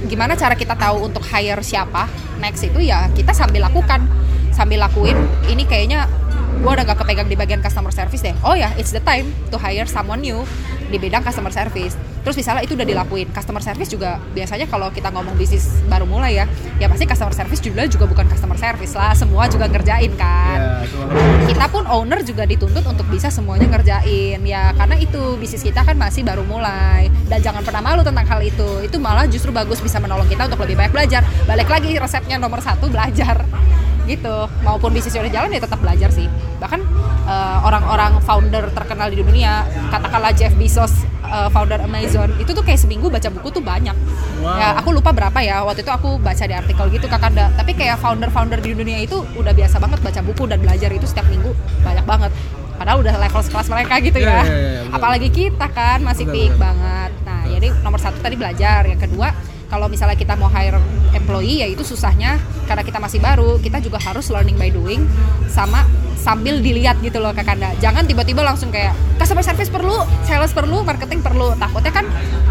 gimana 0.03 0.33
cara 0.33 0.53
kita 0.53 0.73
tahu 0.73 1.05
untuk 1.05 1.23
hire 1.23 1.61
siapa 1.61 2.07
next 2.37 2.63
itu 2.63 2.79
ya 2.79 3.07
kita 3.11 3.31
sambil 3.31 3.63
lakukan 3.63 4.03
sambil 4.53 4.79
lakuin 4.79 5.17
ini 5.49 5.65
kayaknya 5.65 6.05
gue 6.53 6.71
udah 6.71 6.85
gak 6.85 7.03
kepegang 7.03 7.27
di 7.27 7.35
bagian 7.35 7.59
customer 7.59 7.91
service 7.91 8.23
deh. 8.23 8.31
Oh 8.45 8.55
ya 8.55 8.71
it's 8.79 8.93
the 8.95 9.03
time 9.03 9.33
to 9.51 9.59
hire 9.59 9.83
someone 9.83 10.23
new 10.23 10.45
di 10.87 10.95
bidang 10.95 11.25
customer 11.25 11.51
service. 11.51 11.97
Terus 12.23 12.39
misalnya 12.39 12.63
itu 12.63 12.79
udah 12.79 12.87
dilakuin. 12.87 13.27
Customer 13.35 13.59
service 13.59 13.91
juga 13.91 14.15
biasanya 14.31 14.63
kalau 14.71 14.87
kita 14.93 15.11
ngomong 15.11 15.35
bisnis 15.35 15.83
baru 15.91 16.07
mulai 16.07 16.39
ya 16.39 16.45
ya 16.79 16.87
pasti 16.87 17.03
customer 17.03 17.35
service 17.35 17.59
juga 17.59 17.83
juga 17.89 18.07
bukan 18.07 18.31
customer 18.31 18.55
service 18.55 18.95
lah. 18.95 19.11
Semua 19.11 19.51
juga 19.51 19.67
ngerjain 19.67 20.13
kan. 20.15 20.55
Ya, 20.55 20.87
cuma- 20.87 21.11
kita 21.51 21.65
pun 21.67 21.83
owner 21.83 22.23
juga 22.23 22.47
dituntut 22.47 22.85
untuk 22.87 23.11
bisa 23.11 23.27
semuanya 23.27 23.67
ngerjain. 23.67 24.39
Ya 24.47 24.71
karena 24.71 24.95
itu 24.95 25.35
bisnis 25.35 25.67
kita 25.67 25.83
kan 25.83 25.99
masih 25.99 26.23
baru 26.23 26.47
mulai. 26.47 27.11
Dan 27.27 27.43
jangan 27.43 27.65
pernah 27.65 27.83
malu 27.83 28.07
tentang 28.07 28.23
hal 28.23 28.39
itu. 28.39 28.87
Itu 28.87 29.03
malah 29.03 29.27
justru 29.27 29.51
bagus 29.51 29.83
bisa 29.83 29.99
menolong 29.99 30.29
kita 30.31 30.47
untuk 30.47 30.63
lebih 30.63 30.79
banyak 30.79 30.93
belajar. 30.95 31.27
Balik 31.43 31.67
lagi 31.67 31.91
resepnya 31.99 32.39
nomor 32.39 32.63
satu 32.63 32.87
belajar 32.87 33.43
gitu. 34.05 34.47
Maupun 34.61 34.91
bisnis 34.91 35.13
udah 35.13 35.31
jalan 35.31 35.49
ya 35.49 35.61
tetap 35.61 35.79
belajar 35.79 36.09
sih. 36.09 36.27
Bahkan 36.59 36.79
eh, 37.25 37.57
orang-orang 37.63 38.19
founder 38.21 38.67
terkenal 38.71 39.07
di 39.07 39.19
dunia 39.19 39.63
katakanlah 39.89 40.31
Jeff 40.31 40.53
Bezos 40.53 40.91
eh, 41.23 41.49
founder 41.49 41.79
Amazon 41.79 42.31
itu 42.37 42.51
tuh 42.51 42.61
kayak 42.61 42.79
seminggu 42.79 43.07
baca 43.07 43.27
buku 43.29 43.49
tuh 43.49 43.63
banyak. 43.63 43.95
Wow. 44.43 44.59
ya 44.59 44.75
aku 44.75 44.91
lupa 44.91 45.15
berapa 45.15 45.39
ya 45.39 45.63
waktu 45.63 45.87
itu 45.87 45.91
aku 45.93 46.19
baca 46.19 46.43
di 46.43 46.51
artikel 46.51 46.83
gitu 46.91 47.07
kakanda 47.07 47.47
tapi 47.55 47.71
kayak 47.71 47.95
founder-founder 47.95 48.59
di 48.59 48.75
dunia 48.75 48.99
itu 48.99 49.23
udah 49.39 49.55
biasa 49.55 49.79
banget 49.79 50.03
baca 50.03 50.19
buku 50.19 50.43
dan 50.51 50.59
belajar 50.59 50.91
itu 50.91 51.07
setiap 51.07 51.23
minggu 51.31 51.55
banyak 51.79 52.03
banget. 52.03 52.31
Padahal 52.75 52.99
udah 52.99 53.15
level 53.15 53.39
sekelas 53.39 53.67
mereka 53.71 53.93
gitu 54.03 54.17
Iya, 54.19 54.27
ya. 54.27 54.33
iya, 54.35 54.43
iya, 54.43 54.81
betul. 54.83 54.95
apalagi 54.99 55.29
kita 55.31 55.67
kan 55.71 55.99
masih 56.03 56.25
peak 56.27 56.51
betul. 56.51 56.59
banget. 56.59 57.11
Nah 57.23 57.41
jadi 57.47 57.67
nomor 57.79 57.99
satu 58.03 58.19
tadi 58.19 58.35
belajar 58.35 58.81
yang 58.83 58.99
kedua 58.99 59.31
kalau 59.73 59.89
misalnya 59.89 60.13
kita 60.13 60.37
mau 60.37 60.53
hire 60.53 60.77
employee 61.17 61.65
ya 61.65 61.67
itu 61.67 61.81
susahnya 61.81 62.37
karena 62.69 62.85
kita 62.85 63.01
masih 63.01 63.17
baru 63.17 63.57
kita 63.57 63.81
juga 63.81 63.97
harus 63.97 64.29
learning 64.29 64.53
by 64.53 64.69
doing 64.69 65.09
sama 65.49 65.89
sambil 66.21 66.61
dilihat 66.61 67.01
gitu 67.01 67.17
loh 67.17 67.33
kakanda 67.33 67.73
jangan 67.81 68.05
tiba-tiba 68.05 68.45
langsung 68.45 68.69
kayak 68.69 68.93
customer 69.17 69.41
service 69.41 69.71
perlu 69.73 69.97
sales 70.27 70.51
perlu 70.51 70.83
marketing 70.83 71.23
perlu. 71.23 71.55
Takutnya 71.55 71.91
kan 71.95 72.05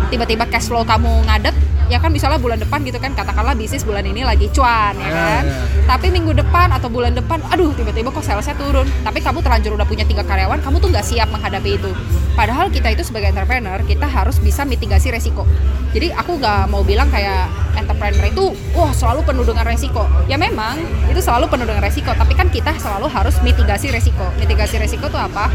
tiba-tiba 0.08 0.48
cash 0.48 0.72
flow 0.72 0.88
kamu 0.88 1.28
ngadet 1.28 1.52
ya 1.86 1.98
kan 1.98 2.10
misalnya 2.10 2.38
bulan 2.38 2.58
depan 2.58 2.82
gitu 2.82 2.98
kan 2.98 3.14
katakanlah 3.14 3.54
bisnis 3.54 3.82
bulan 3.82 4.02
ini 4.02 4.22
lagi 4.22 4.50
cuan 4.50 4.94
ya 4.96 5.02
Ya, 5.02 5.10
kan? 5.10 5.44
ya. 5.44 5.56
tapi 5.86 6.06
minggu 6.08 6.32
depan 6.32 6.72
atau 6.72 6.88
bulan 6.88 7.12
depan 7.12 7.42
aduh 7.48 7.74
tiba-tiba 7.74 8.08
kok 8.08 8.24
salesnya 8.24 8.56
turun. 8.56 8.86
Tapi 9.02 9.18
kamu 9.20 9.42
terlanjur 9.44 9.74
udah 9.76 9.84
punya 9.84 10.04
tiga 10.06 10.22
karyawan 10.24 10.62
kamu 10.62 10.76
tuh 10.78 10.88
nggak 10.88 11.04
siap 11.04 11.28
menghadapi 11.28 11.76
itu. 11.76 11.90
Padahal 12.32 12.72
kita 12.72 12.88
itu 12.96 13.04
sebagai 13.04 13.28
entrepreneur 13.28 13.76
kita 13.84 14.08
harus 14.08 14.40
bisa 14.40 14.64
mitigasi 14.64 15.12
resiko. 15.12 15.44
Jadi 15.92 16.08
aku 16.16 16.40
nggak 16.40 16.72
mau 16.72 16.80
bilang 16.80 17.12
kayak 17.12 17.50
entrepreneur 17.76 18.24
itu 18.24 18.56
wah 18.72 18.88
selalu 18.94 19.20
penuh 19.26 19.44
dengan 19.44 19.64
resiko. 19.68 20.08
Ya 20.30 20.40
memang 20.40 20.80
itu 21.12 21.20
selalu 21.20 21.52
penuh 21.52 21.68
dengan 21.68 21.84
resiko. 21.84 22.12
Tapi 22.16 22.32
kan 22.32 22.48
kita 22.48 22.72
selalu 22.80 23.12
harus 23.12 23.36
mitigasi 23.44 23.92
resiko. 23.92 24.24
Mitigasi 24.40 24.80
resiko 24.80 25.12
tuh 25.12 25.20
apa? 25.20 25.52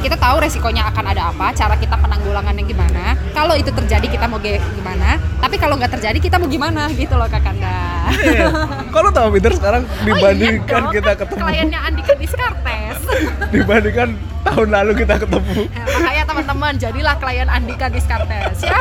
Kita 0.00 0.16
tahu 0.16 0.40
resikonya 0.40 0.88
akan 0.88 1.12
ada 1.12 1.28
apa, 1.28 1.52
cara 1.52 1.76
kita 1.76 1.92
penanggulangannya 2.00 2.64
gimana. 2.64 3.12
Kalau 3.36 3.52
itu 3.52 3.68
terjadi 3.68 4.08
kita 4.08 4.32
mau 4.32 4.40
gimana, 4.40 5.20
tapi 5.44 5.59
kalau 5.60 5.76
nggak 5.76 5.92
terjadi 6.00 6.18
kita 6.18 6.36
mau 6.40 6.48
gimana 6.48 6.88
gitu 6.96 7.14
loh 7.14 7.28
kakanda. 7.28 8.08
Iya. 8.24 8.48
Kalau 8.90 9.12
tahu 9.12 9.28
Peter 9.36 9.52
sekarang 9.52 9.84
dibandingkan 10.02 10.82
Oh, 10.82 10.90
iya 10.90 10.96
kita 10.98 11.12
ketemu 11.20 11.40
Kliennya 11.44 11.80
Andika 11.84 12.12
Diskartes. 12.16 12.98
dibandingkan 13.54 14.08
tahun 14.40 14.68
lalu 14.72 14.92
kita 15.04 15.14
ketemu. 15.20 15.52
Nah, 15.68 15.86
makanya 16.00 16.24
teman-teman 16.24 16.72
jadilah 16.80 17.14
klien 17.20 17.48
Andika 17.52 17.86
Diskartes 17.92 18.58
ya. 18.64 18.78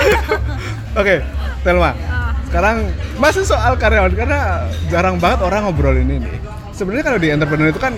Oke, 0.96 1.22
Telma. 1.68 1.92
Ah. 2.08 2.32
Sekarang 2.48 2.90
masih 3.22 3.44
soal 3.46 3.78
karyawan 3.78 4.16
karena 4.16 4.66
jarang 4.90 5.22
banget 5.22 5.46
orang 5.46 5.70
ngobrolin 5.70 6.10
ini. 6.10 6.32
Sebenarnya 6.74 7.06
kalau 7.06 7.20
di 7.22 7.28
entrepreneur 7.30 7.70
itu 7.70 7.82
kan 7.82 7.94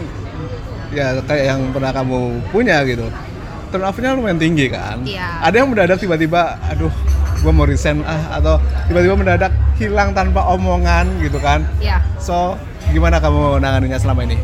ya 0.92 1.16
kayak 1.24 1.46
yang 1.56 1.62
pernah 1.72 1.92
kamu 1.94 2.20
punya 2.52 2.84
gitu. 2.84 3.08
Turnover-nya 3.72 4.20
lumayan 4.20 4.36
tinggi 4.42 4.68
kan. 4.68 5.00
Iya. 5.08 5.48
Ada 5.48 5.64
yang 5.64 5.72
mendadak 5.72 5.96
tiba-tiba, 6.04 6.60
aduh, 6.68 6.92
gue 7.42 7.52
mau 7.52 7.66
resign 7.66 8.02
ah 8.04 8.38
atau 8.38 8.56
tiba-tiba 8.86 9.18
mendadak 9.18 9.50
hilang 9.76 10.14
tanpa 10.14 10.46
omongan 10.48 11.10
gitu 11.20 11.38
kan. 11.38 11.66
Ya, 11.78 12.06
So, 12.16 12.54
gimana 12.88 13.18
kamu 13.18 13.58
nanganinya 13.58 13.98
selama 13.98 14.22
ini? 14.24 14.38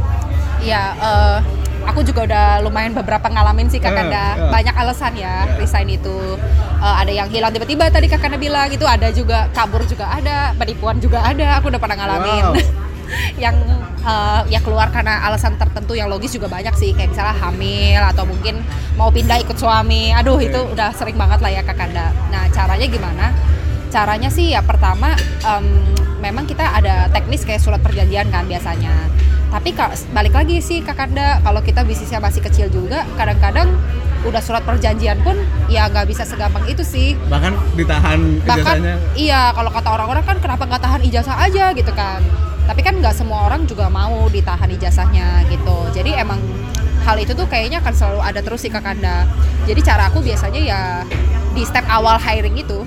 ya. 0.58 0.98
eh, 0.98 1.38
aku 1.86 2.02
juga 2.02 2.26
udah 2.26 2.46
lumayan 2.60 2.92
beberapa 2.92 3.24
ngalamin 3.24 3.70
sih 3.70 3.78
kakanda. 3.78 4.36
Eh, 4.36 4.42
eh. 4.42 4.52
Banyak 4.52 4.76
alasan 4.76 5.14
ya 5.14 5.46
Ya. 5.46 5.56
resign 5.56 5.88
itu. 5.88 6.36
Eh, 6.78 6.96
ada 6.98 7.12
yang 7.12 7.30
hilang 7.30 7.54
tiba-tiba 7.54 7.88
tadi 7.88 8.06
kakanda 8.06 8.36
bilang 8.36 8.68
itu 8.68 8.84
ada 8.84 9.08
juga 9.10 9.48
kabur 9.52 9.86
juga 9.86 10.10
ada, 10.10 10.58
penipuan 10.58 10.98
juga 10.98 11.22
ada. 11.22 11.62
Aku 11.62 11.70
udah 11.70 11.80
pernah 11.80 11.96
ngalamin. 11.96 12.44
Wow. 12.44 12.56
yang 13.44 13.56
eh, 14.04 14.42
ya 14.52 14.60
keluar 14.64 14.90
karena 14.92 15.24
alasan 15.28 15.56
tertentu 15.56 15.94
yang 15.98 16.08
logis 16.12 16.36
juga 16.36 16.48
banyak 16.52 16.74
sih. 16.78 16.92
Kayak 16.94 17.16
misalnya 17.16 17.36
hamil 17.38 18.02
atau 18.16 18.24
mungkin 18.28 18.62
mau 18.96 19.10
pindah 19.10 19.40
ikut 19.42 19.58
suami. 19.58 20.12
Aduh 20.14 20.40
Oke. 20.40 20.50
itu 20.52 20.60
udah 20.74 20.92
sering 20.96 21.16
banget 21.16 21.40
lah 21.44 21.52
ya 21.52 21.62
kakanda 21.64 22.12
nah 22.32 22.46
caranya 22.52 22.88
gimana? 22.88 23.26
Caranya 23.88 24.30
sih 24.30 24.52
ya 24.52 24.62
pertama 24.62 25.16
em, 25.48 25.66
memang 26.20 26.44
kita 26.44 26.76
ada 26.76 27.08
teknis 27.10 27.48
kayak 27.48 27.64
surat 27.64 27.80
perjanjian 27.80 28.28
kan 28.28 28.44
biasanya. 28.46 28.94
Tapi 29.48 29.72
balik 30.12 30.36
lagi 30.36 30.60
sih 30.60 30.84
kakanda 30.84 31.40
kalau 31.40 31.64
kita 31.64 31.88
bisnisnya 31.88 32.20
masih 32.20 32.44
kecil 32.44 32.68
juga 32.68 33.08
kadang-kadang 33.16 33.72
udah 34.28 34.44
surat 34.44 34.60
perjanjian 34.68 35.24
pun 35.24 35.40
ya 35.72 35.88
nggak 35.88 36.10
bisa 36.12 36.28
segampang 36.28 36.68
itu 36.68 36.84
sih. 36.84 37.16
Bahkan 37.32 37.80
ditahan 37.80 38.44
bahkan 38.44 38.76
ijazahnya. 38.84 38.96
iya 39.16 39.56
kalau 39.56 39.72
kata 39.72 39.88
orang-orang 39.88 40.26
kan 40.28 40.38
kenapa 40.44 40.64
nggak 40.68 40.84
tahan 40.84 41.02
ijazah 41.08 41.38
aja 41.48 41.72
gitu 41.72 41.92
kan 41.96 42.20
tapi 42.68 42.84
kan 42.84 43.00
nggak 43.00 43.16
semua 43.16 43.48
orang 43.48 43.64
juga 43.64 43.88
mau 43.88 44.28
ditahan 44.28 44.68
ijazahnya 44.68 45.48
gitu. 45.48 45.78
Jadi 45.96 46.14
emang 46.20 46.38
hal 47.08 47.16
itu 47.24 47.32
tuh 47.32 47.48
kayaknya 47.48 47.80
akan 47.80 47.94
selalu 47.96 48.20
ada 48.20 48.44
terus 48.44 48.60
sih 48.68 48.68
kakanda 48.68 49.24
jadi 49.64 49.80
cara 49.80 50.12
aku 50.12 50.20
biasanya 50.20 50.60
ya 50.60 50.80
di 51.56 51.64
step 51.64 51.88
awal 51.88 52.20
hiring 52.20 52.60
itu 52.60 52.84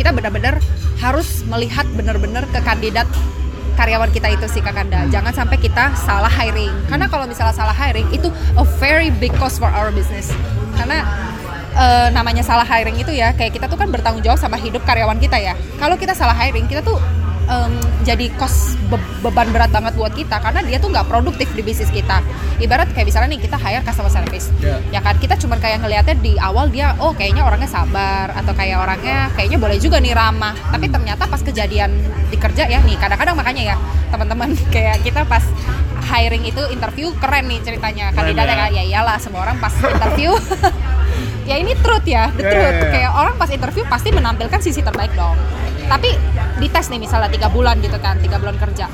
kita 0.00 0.08
benar-benar 0.16 0.56
harus 0.96 1.44
melihat 1.44 1.84
benar-benar 1.92 2.48
ke 2.48 2.60
kandidat 2.64 3.04
karyawan 3.76 4.08
kita 4.08 4.32
itu 4.32 4.48
sih 4.48 4.64
kakanda 4.64 5.04
jangan 5.12 5.36
sampai 5.36 5.60
kita 5.60 5.92
salah 6.00 6.32
hiring. 6.32 6.72
Karena 6.88 7.12
kalau 7.12 7.28
misalnya 7.28 7.52
salah 7.52 7.76
hiring 7.76 8.08
itu 8.08 8.32
a 8.56 8.64
very 8.80 9.12
big 9.12 9.32
cost 9.36 9.60
for 9.60 9.68
our 9.68 9.92
business. 9.92 10.32
Karena 10.72 11.04
eh, 11.76 12.08
namanya 12.12 12.40
salah 12.40 12.64
hiring 12.64 12.96
itu 12.96 13.12
ya 13.12 13.36
kayak 13.36 13.52
kita 13.52 13.68
tuh 13.68 13.76
kan 13.76 13.92
bertanggung 13.92 14.24
jawab 14.24 14.40
sama 14.40 14.56
hidup 14.56 14.80
karyawan 14.88 15.20
kita 15.20 15.36
ya. 15.36 15.52
Kalau 15.76 16.00
kita 16.00 16.16
salah 16.16 16.32
hiring 16.32 16.64
kita 16.64 16.80
tuh 16.80 16.96
em, 17.46 17.72
jadi 18.02 18.26
cost 18.34 18.58
be- 18.84 18.98
beban 19.20 19.48
berat 19.48 19.68
banget 19.68 19.94
buat 19.94 20.10
kita 20.10 20.36
karena 20.36 20.60
dia 20.60 20.76
tuh 20.76 20.88
nggak 20.88 21.04
produktif 21.04 21.46
di 21.50 21.60
bisnis 21.60 21.88
kita. 21.88 22.22
Ibarat 22.56 22.90
kayak 22.90 23.06
misalnya 23.06 23.28
nih 23.30 23.40
kita 23.40 23.56
hire 23.56 23.82
customer 23.82 24.08
service. 24.08 24.50
Ya. 24.58 24.78
ya 24.90 25.00
kan? 25.00 25.14
Kita 25.14 25.34
cuma 25.36 25.56
kayak 25.56 25.80
ngelihatnya 25.80 26.16
di 26.16 26.34
awal 26.36 26.68
dia 26.68 26.94
oh 26.96 27.12
kayaknya 27.12 27.42
orangnya 27.42 27.66
sabar 27.66 28.32
atau 28.32 28.50
kayak 28.50 28.78
orangnya 28.78 29.30
kayaknya 29.32 29.56
boleh 29.56 29.76
juga 29.76 29.96
nih 29.96 30.12
ramah. 30.12 30.54
Tapi 30.66 30.86
ternyata 30.86 31.24
pas 31.24 31.38
kejadian 31.38 31.90
di 32.26 32.36
kerja 32.36 32.66
ya 32.66 32.80
nih 32.80 32.96
kadang-kadang 32.96 33.34
makanya 33.34 33.62
ya 33.64 33.76
teman-teman 34.08 34.50
kayak 34.74 35.00
kita 35.00 35.22
pas 35.24 35.42
hiring 36.06 36.44
itu 36.44 36.62
interview 36.68 37.10
keren 37.16 37.46
nih 37.46 37.58
ceritanya. 37.60 38.10
Kandidatnya 38.10 38.54
ya. 38.54 38.60
kan 38.60 38.70
ya 38.72 38.82
iyalah 38.84 39.16
semua 39.18 39.42
orang 39.42 39.56
pas 39.56 39.72
interview. 39.72 40.34
Ya 41.46 41.56
ini 41.56 41.78
truth 41.78 42.02
ya 42.04 42.26
the 42.34 42.42
Ya, 42.42 42.50
truth. 42.50 42.74
ya, 42.74 42.82
ya. 42.82 42.90
kayak 42.90 43.10
orang 43.14 43.34
pas 43.38 43.46
interview 43.46 43.86
pasti 43.86 44.10
menampilkan 44.10 44.58
sisi 44.58 44.82
terbaik 44.82 45.14
dong 45.14 45.38
tapi 45.86 46.10
di 46.56 46.68
tes 46.72 46.88
nih 46.88 47.00
misalnya 47.00 47.30
tiga 47.30 47.48
bulan 47.52 47.78
gitu 47.80 47.96
kan 48.02 48.18
tiga 48.18 48.36
bulan 48.40 48.56
kerja. 48.58 48.86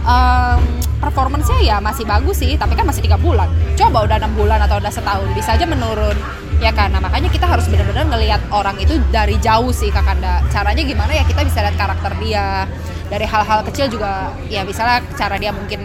Em, 0.00 0.60
performance-nya 1.00 1.58
ya 1.64 1.76
masih 1.80 2.04
bagus 2.04 2.40
sih 2.40 2.56
tapi 2.56 2.76
kan 2.76 2.84
masih 2.84 3.04
tiga 3.04 3.16
bulan. 3.16 3.48
Coba 3.76 4.04
udah 4.04 4.16
enam 4.20 4.32
bulan 4.36 4.60
atau 4.64 4.78
udah 4.78 4.92
setahun 4.92 5.28
bisa 5.32 5.56
aja 5.56 5.64
menurun. 5.64 6.16
Ya 6.60 6.76
nah 6.76 7.00
makanya 7.00 7.32
kita 7.32 7.48
harus 7.48 7.64
benar-benar 7.72 8.04
ngelihat 8.12 8.40
orang 8.52 8.76
itu 8.76 9.00
dari 9.08 9.40
jauh 9.40 9.72
sih 9.72 9.88
kakanda 9.88 10.44
caranya 10.52 10.84
gimana 10.84 11.12
ya 11.16 11.24
kita 11.24 11.40
bisa 11.44 11.64
lihat 11.64 11.76
karakter 11.76 12.12
dia. 12.20 12.68
Dari 13.10 13.26
hal-hal 13.26 13.66
kecil 13.66 13.90
juga 13.90 14.30
ya 14.46 14.62
misalnya 14.62 15.02
cara 15.18 15.34
dia 15.34 15.50
mungkin 15.50 15.82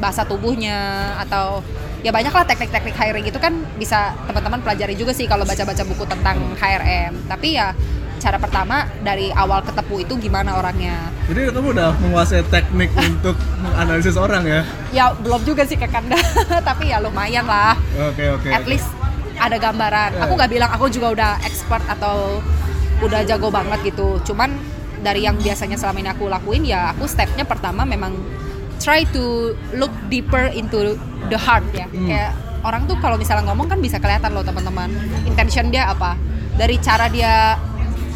bahasa 0.00 0.24
tubuhnya 0.24 1.14
atau 1.20 1.60
ya 2.02 2.10
banyak 2.10 2.34
lah 2.34 2.42
teknik-teknik 2.42 2.98
hiring 2.98 3.26
itu 3.30 3.38
kan 3.38 3.54
bisa 3.78 4.10
teman-teman 4.26 4.58
pelajari 4.58 4.98
juga 4.98 5.14
sih 5.14 5.30
kalau 5.30 5.46
baca-baca 5.46 5.86
buku 5.86 6.02
tentang 6.10 6.36
HRM 6.58 7.30
tapi 7.30 7.54
ya 7.54 7.70
cara 8.22 8.38
pertama 8.38 8.86
dari 9.02 9.34
awal 9.34 9.66
ketemu 9.66 10.06
itu 10.06 10.14
gimana 10.30 10.54
orangnya? 10.54 11.10
Jadi 11.26 11.50
kamu 11.50 11.74
udah 11.74 11.90
menguasai 11.98 12.46
teknik 12.46 12.94
untuk 13.10 13.34
menganalisis 13.58 14.14
orang 14.14 14.46
ya? 14.46 14.60
ya 14.94 15.10
belum 15.18 15.42
juga 15.42 15.66
sih 15.66 15.74
kakanda 15.74 16.14
tapi 16.68 16.94
ya 16.94 17.02
lumayan 17.02 17.42
lah. 17.42 17.74
Oke 17.98 18.30
oke. 18.30 18.48
at 18.54 18.62
least 18.70 18.86
ada 19.34 19.58
gambaran. 19.58 20.22
Aku 20.22 20.38
nggak 20.38 20.50
bilang 20.54 20.70
aku 20.70 20.86
juga 20.86 21.10
udah 21.10 21.30
expert 21.42 21.82
atau 21.90 22.38
udah 23.02 23.26
jago 23.26 23.50
banget 23.50 23.90
gitu. 23.90 24.22
Cuman 24.22 24.54
dari 25.02 25.26
yang 25.26 25.34
biasanya 25.34 25.74
selama 25.74 25.98
ini 25.98 26.10
aku 26.14 26.30
lakuin 26.30 26.62
ya 26.62 26.94
aku 26.94 27.10
stepnya 27.10 27.42
pertama 27.42 27.82
memang 27.82 28.14
try 28.78 29.02
to 29.10 29.50
look 29.74 29.90
deeper 30.06 30.46
into 30.54 30.94
the 31.26 31.38
heart 31.38 31.66
ya. 31.74 31.90
Hmm. 31.90 32.06
kayak 32.06 32.32
orang 32.62 32.86
tuh 32.86 32.94
kalau 33.02 33.18
misalnya 33.18 33.50
ngomong 33.50 33.66
kan 33.66 33.82
bisa 33.82 33.98
kelihatan 33.98 34.30
loh 34.30 34.46
teman-teman. 34.46 34.94
Intention 35.26 35.74
dia 35.74 35.90
apa. 35.90 36.14
Dari 36.54 36.78
cara 36.78 37.10
dia 37.10 37.58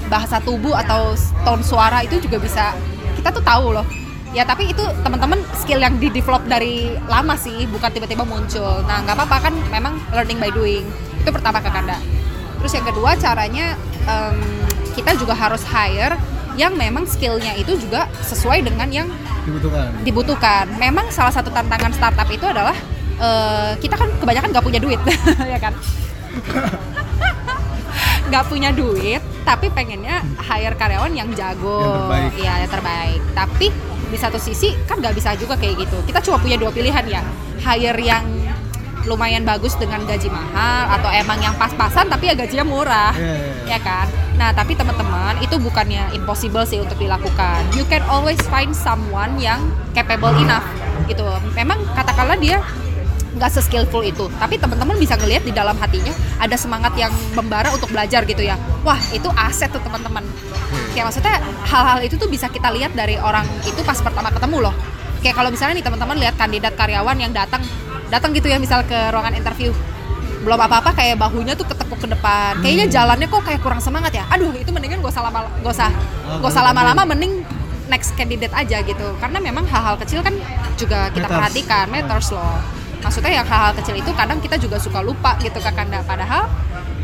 bahasa 0.06 0.38
tubuh 0.40 0.75
atau 0.75 1.12
tone 1.42 1.62
suara 1.62 2.02
itu 2.02 2.18
juga 2.22 2.38
bisa 2.38 2.72
kita 3.18 3.30
tuh 3.34 3.42
tahu 3.42 3.75
loh 3.75 3.86
ya 4.30 4.44
tapi 4.44 4.68
itu 4.70 4.84
teman-teman 5.00 5.40
skill 5.56 5.80
yang 5.80 5.96
di 5.96 6.12
develop 6.12 6.44
dari 6.44 6.92
lama 7.08 7.34
sih 7.34 7.64
bukan 7.70 7.88
tiba-tiba 7.88 8.22
muncul 8.22 8.84
nah 8.84 9.00
nggak 9.02 9.16
apa-apa 9.16 9.50
kan 9.50 9.54
memang 9.72 9.96
learning 10.12 10.36
by 10.36 10.52
doing 10.52 10.84
itu 11.18 11.30
pertama 11.32 11.58
ke 11.58 11.70
kanda 11.72 11.96
terus 12.60 12.72
yang 12.76 12.84
kedua 12.84 13.16
caranya 13.16 13.75
em, 14.04 14.36
kita 14.92 15.16
juga 15.16 15.32
harus 15.36 15.60
hire 15.64 16.16
yang 16.56 16.72
memang 16.72 17.04
skillnya 17.04 17.52
itu 17.60 17.76
juga 17.76 18.08
sesuai 18.25 18.64
dengan 18.64 18.88
yang 18.88 19.08
Dibutuhkan. 19.44 19.92
dibutuhkan. 20.02 20.64
Memang 20.80 21.06
salah 21.12 21.30
satu 21.30 21.52
tantangan 21.52 21.92
startup 21.92 22.26
itu 22.32 22.42
adalah 22.48 22.75
eh, 23.20 23.76
kita 23.78 23.94
kan 23.94 24.08
kebanyakan 24.18 24.50
nggak 24.50 24.64
punya 24.64 24.80
duit, 24.80 24.98
ya 25.52 25.60
kan? 25.60 25.76
Nggak 28.26 28.44
punya 28.50 28.75
duit, 28.75 29.22
tapi 29.46 29.70
pengennya 29.70 30.26
hire 30.42 30.74
karyawan 30.74 31.14
yang 31.14 31.30
jago, 31.38 31.78
Yang 31.78 31.94
terbaik. 31.94 32.30
Iya, 32.34 32.52
yang 32.66 32.72
terbaik. 32.74 33.20
Tapi 33.32 33.66
di 34.06 34.18
satu 34.18 34.38
sisi 34.42 34.74
kan 34.90 34.98
nggak 34.98 35.14
bisa 35.14 35.38
juga 35.38 35.54
kayak 35.54 35.86
gitu. 35.86 36.02
Kita 36.02 36.18
cuma 36.18 36.42
punya 36.42 36.58
dua 36.58 36.74
pilihan 36.74 37.06
ya, 37.06 37.22
hire 37.62 38.00
yang 38.02 38.26
lumayan 39.06 39.46
bagus 39.46 39.78
dengan 39.78 40.02
gaji 40.02 40.26
mahal 40.26 40.98
atau 40.98 41.08
emang 41.14 41.38
yang 41.38 41.54
pas-pasan 41.54 42.10
tapi 42.10 42.26
ya 42.26 42.34
gajinya 42.34 42.66
murah 42.66 43.14
Iya, 43.14 43.22
iya, 43.22 43.34
iya. 43.38 43.54
ya 43.70 43.78
kan 43.78 44.06
nah 44.36 44.50
tapi 44.50 44.74
teman-teman 44.74 45.38
itu 45.40 45.56
bukannya 45.62 46.10
impossible 46.12 46.66
sih 46.66 46.82
untuk 46.82 46.98
dilakukan 46.98 47.62
you 47.78 47.86
can 47.86 48.02
always 48.10 48.36
find 48.50 48.74
someone 48.74 49.38
yang 49.38 49.62
capable 49.94 50.34
enough 50.36 50.66
gitu 51.06 51.22
memang 51.54 51.78
katakanlah 51.94 52.36
dia 52.36 52.58
nggak 53.37 53.50
se-skillful 53.52 54.02
itu. 54.02 54.26
Tapi 54.40 54.57
teman-teman 54.57 54.97
bisa 54.97 55.14
ngelihat 55.14 55.45
di 55.45 55.52
dalam 55.52 55.76
hatinya 55.76 56.11
ada 56.40 56.57
semangat 56.57 56.97
yang 56.97 57.12
membara 57.37 57.69
untuk 57.71 57.93
belajar 57.93 58.25
gitu 58.25 58.43
ya. 58.43 58.57
Wah 58.83 58.99
itu 59.12 59.28
aset 59.37 59.69
tuh 59.71 59.81
teman-teman. 59.85 60.25
Kayak 60.97 61.12
maksudnya 61.12 61.35
hal-hal 61.69 61.99
itu 62.02 62.16
tuh 62.16 62.26
bisa 62.26 62.49
kita 62.49 62.73
lihat 62.73 62.97
dari 62.97 63.21
orang 63.21 63.45
itu 63.69 63.78
pas 63.85 64.00
pertama 64.00 64.33
ketemu 64.33 64.73
loh. 64.73 64.75
Kayak 65.21 65.37
kalau 65.37 65.50
misalnya 65.52 65.75
nih 65.78 65.85
teman-teman 65.85 66.16
lihat 66.16 66.35
kandidat 66.40 66.73
karyawan 66.75 67.16
yang 67.21 67.33
datang 67.37 67.61
datang 68.09 68.33
gitu 68.33 68.49
ya 68.49 68.57
misal 68.57 68.83
ke 68.88 68.97
ruangan 69.12 69.37
interview. 69.37 69.71
Belum 70.47 70.62
apa-apa 70.62 70.95
kayak 70.95 71.19
bahunya 71.19 71.59
tuh 71.59 71.66
ketekuk 71.66 71.99
ke 71.99 72.09
depan. 72.09 72.62
Kayaknya 72.62 72.87
jalannya 72.87 73.26
kok 73.26 73.43
kayak 73.45 73.61
kurang 73.61 73.83
semangat 73.83 74.14
ya. 74.14 74.25
Aduh 74.31 74.55
itu 74.55 74.71
mendingan 74.71 75.02
gak 75.02 75.12
usah 75.12 75.25
lama 75.26 75.45
gak 75.61 75.75
usah 75.75 75.90
Oh, 76.26 76.43
gak 76.43 76.50
usah 76.55 76.62
lama-lama 76.71 77.02
mending 77.07 77.43
next 77.90 78.14
candidate 78.14 78.55
aja 78.55 78.78
gitu. 78.87 79.07
Karena 79.19 79.43
memang 79.43 79.66
hal-hal 79.66 79.99
kecil 79.99 80.23
kan 80.23 80.35
juga 80.78 81.11
kita 81.11 81.26
Matters. 81.26 81.38
perhatikan 81.40 81.85
matters 81.90 82.28
loh 82.31 82.61
maksudnya 83.06 83.38
yang 83.38 83.46
hal-hal 83.46 83.70
kecil 83.78 83.94
itu 83.94 84.10
kadang 84.18 84.42
kita 84.42 84.58
juga 84.58 84.82
suka 84.82 84.98
lupa 84.98 85.38
gitu 85.38 85.62
kakanda 85.62 86.02
padahal 86.02 86.50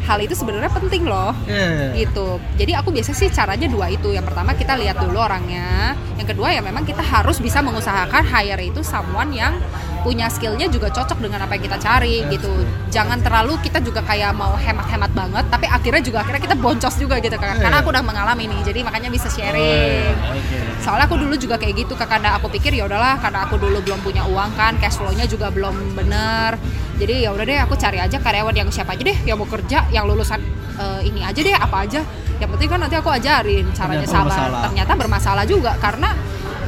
hal 0.03 0.19
itu 0.19 0.35
sebenarnya 0.35 0.67
penting 0.75 1.07
loh 1.07 1.31
iya. 1.47 1.95
gitu. 1.95 2.43
Jadi 2.59 2.75
aku 2.75 2.91
biasa 2.91 3.15
sih 3.15 3.31
caranya 3.31 3.71
dua 3.71 3.87
itu. 3.87 4.11
Yang 4.11 4.35
pertama 4.35 4.51
kita 4.59 4.75
lihat 4.75 4.99
dulu 4.99 5.23
orangnya. 5.23 5.95
Yang 6.19 6.35
kedua 6.35 6.51
ya 6.51 6.59
memang 6.59 6.83
kita 6.83 7.07
harus 7.07 7.39
bisa 7.39 7.63
mengusahakan 7.63 8.27
hire 8.27 8.67
itu 8.67 8.83
someone 8.83 9.31
yang 9.31 9.55
punya 10.03 10.27
skillnya 10.27 10.67
juga 10.67 10.91
cocok 10.91 11.19
dengan 11.23 11.47
apa 11.47 11.55
yang 11.57 11.65
kita 11.71 11.79
cari 11.79 12.27
gitu. 12.29 12.51
Jangan 12.91 13.23
terlalu 13.23 13.57
kita 13.63 13.79
juga 13.81 14.03
kayak 14.03 14.35
mau 14.35 14.53
hemat-hemat 14.59 15.11
banget, 15.15 15.45
tapi 15.49 15.67
akhirnya 15.71 16.03
juga 16.03 16.19
akhirnya 16.27 16.43
kita 16.43 16.57
boncos 16.59 16.95
juga 16.99 17.23
gitu 17.23 17.39
kan. 17.39 17.57
Karena 17.57 17.81
aku 17.81 17.95
udah 17.95 18.05
mengalami 18.05 18.51
nih, 18.51 18.61
jadi 18.67 18.81
makanya 18.83 19.09
bisa 19.09 19.31
sharing. 19.31 20.13
Oke. 20.29 20.59
Soalnya 20.83 21.07
aku 21.07 21.17
dulu 21.17 21.35
juga 21.39 21.57
kayak 21.57 21.87
gitu 21.87 21.95
kakanda 21.95 22.35
aku 22.37 22.51
pikir 22.51 22.75
ya 22.75 22.85
udahlah 22.85 23.23
karena 23.23 23.47
aku 23.47 23.57
dulu 23.57 23.79
belum 23.81 24.03
punya 24.03 24.27
uang 24.27 24.51
kan 24.59 24.77
cash 24.83 24.99
flow-nya 24.99 25.25
juga 25.31 25.49
belum 25.55 25.95
bener. 25.95 26.59
Jadi 26.99 27.25
ya 27.25 27.31
udah 27.33 27.45
deh 27.47 27.59
aku 27.63 27.75
cari 27.79 27.99
aja 27.99 28.19
karyawan 28.21 28.55
yang 28.55 28.69
siapa 28.69 28.95
aja 28.95 29.03
deh 29.03 29.19
yang 29.25 29.39
mau 29.41 29.49
kerja 29.49 29.89
yang 29.91 30.05
lulusan 30.07 30.39
eh, 30.77 31.01
ini 31.09 31.23
aja 31.23 31.41
deh 31.41 31.55
apa 31.57 31.87
aja. 31.87 32.03
Yang 32.43 32.59
penting 32.59 32.69
kan 32.75 32.79
nanti 32.83 32.97
aku 32.99 33.11
ajarin 33.11 33.65
caranya 33.71 34.03
Ternyata 34.03 34.11
sabar. 34.11 34.27
bermasalah. 34.27 34.63
Ternyata 34.67 34.93
bermasalah 34.99 35.45
juga 35.47 35.73
karena 35.79 36.11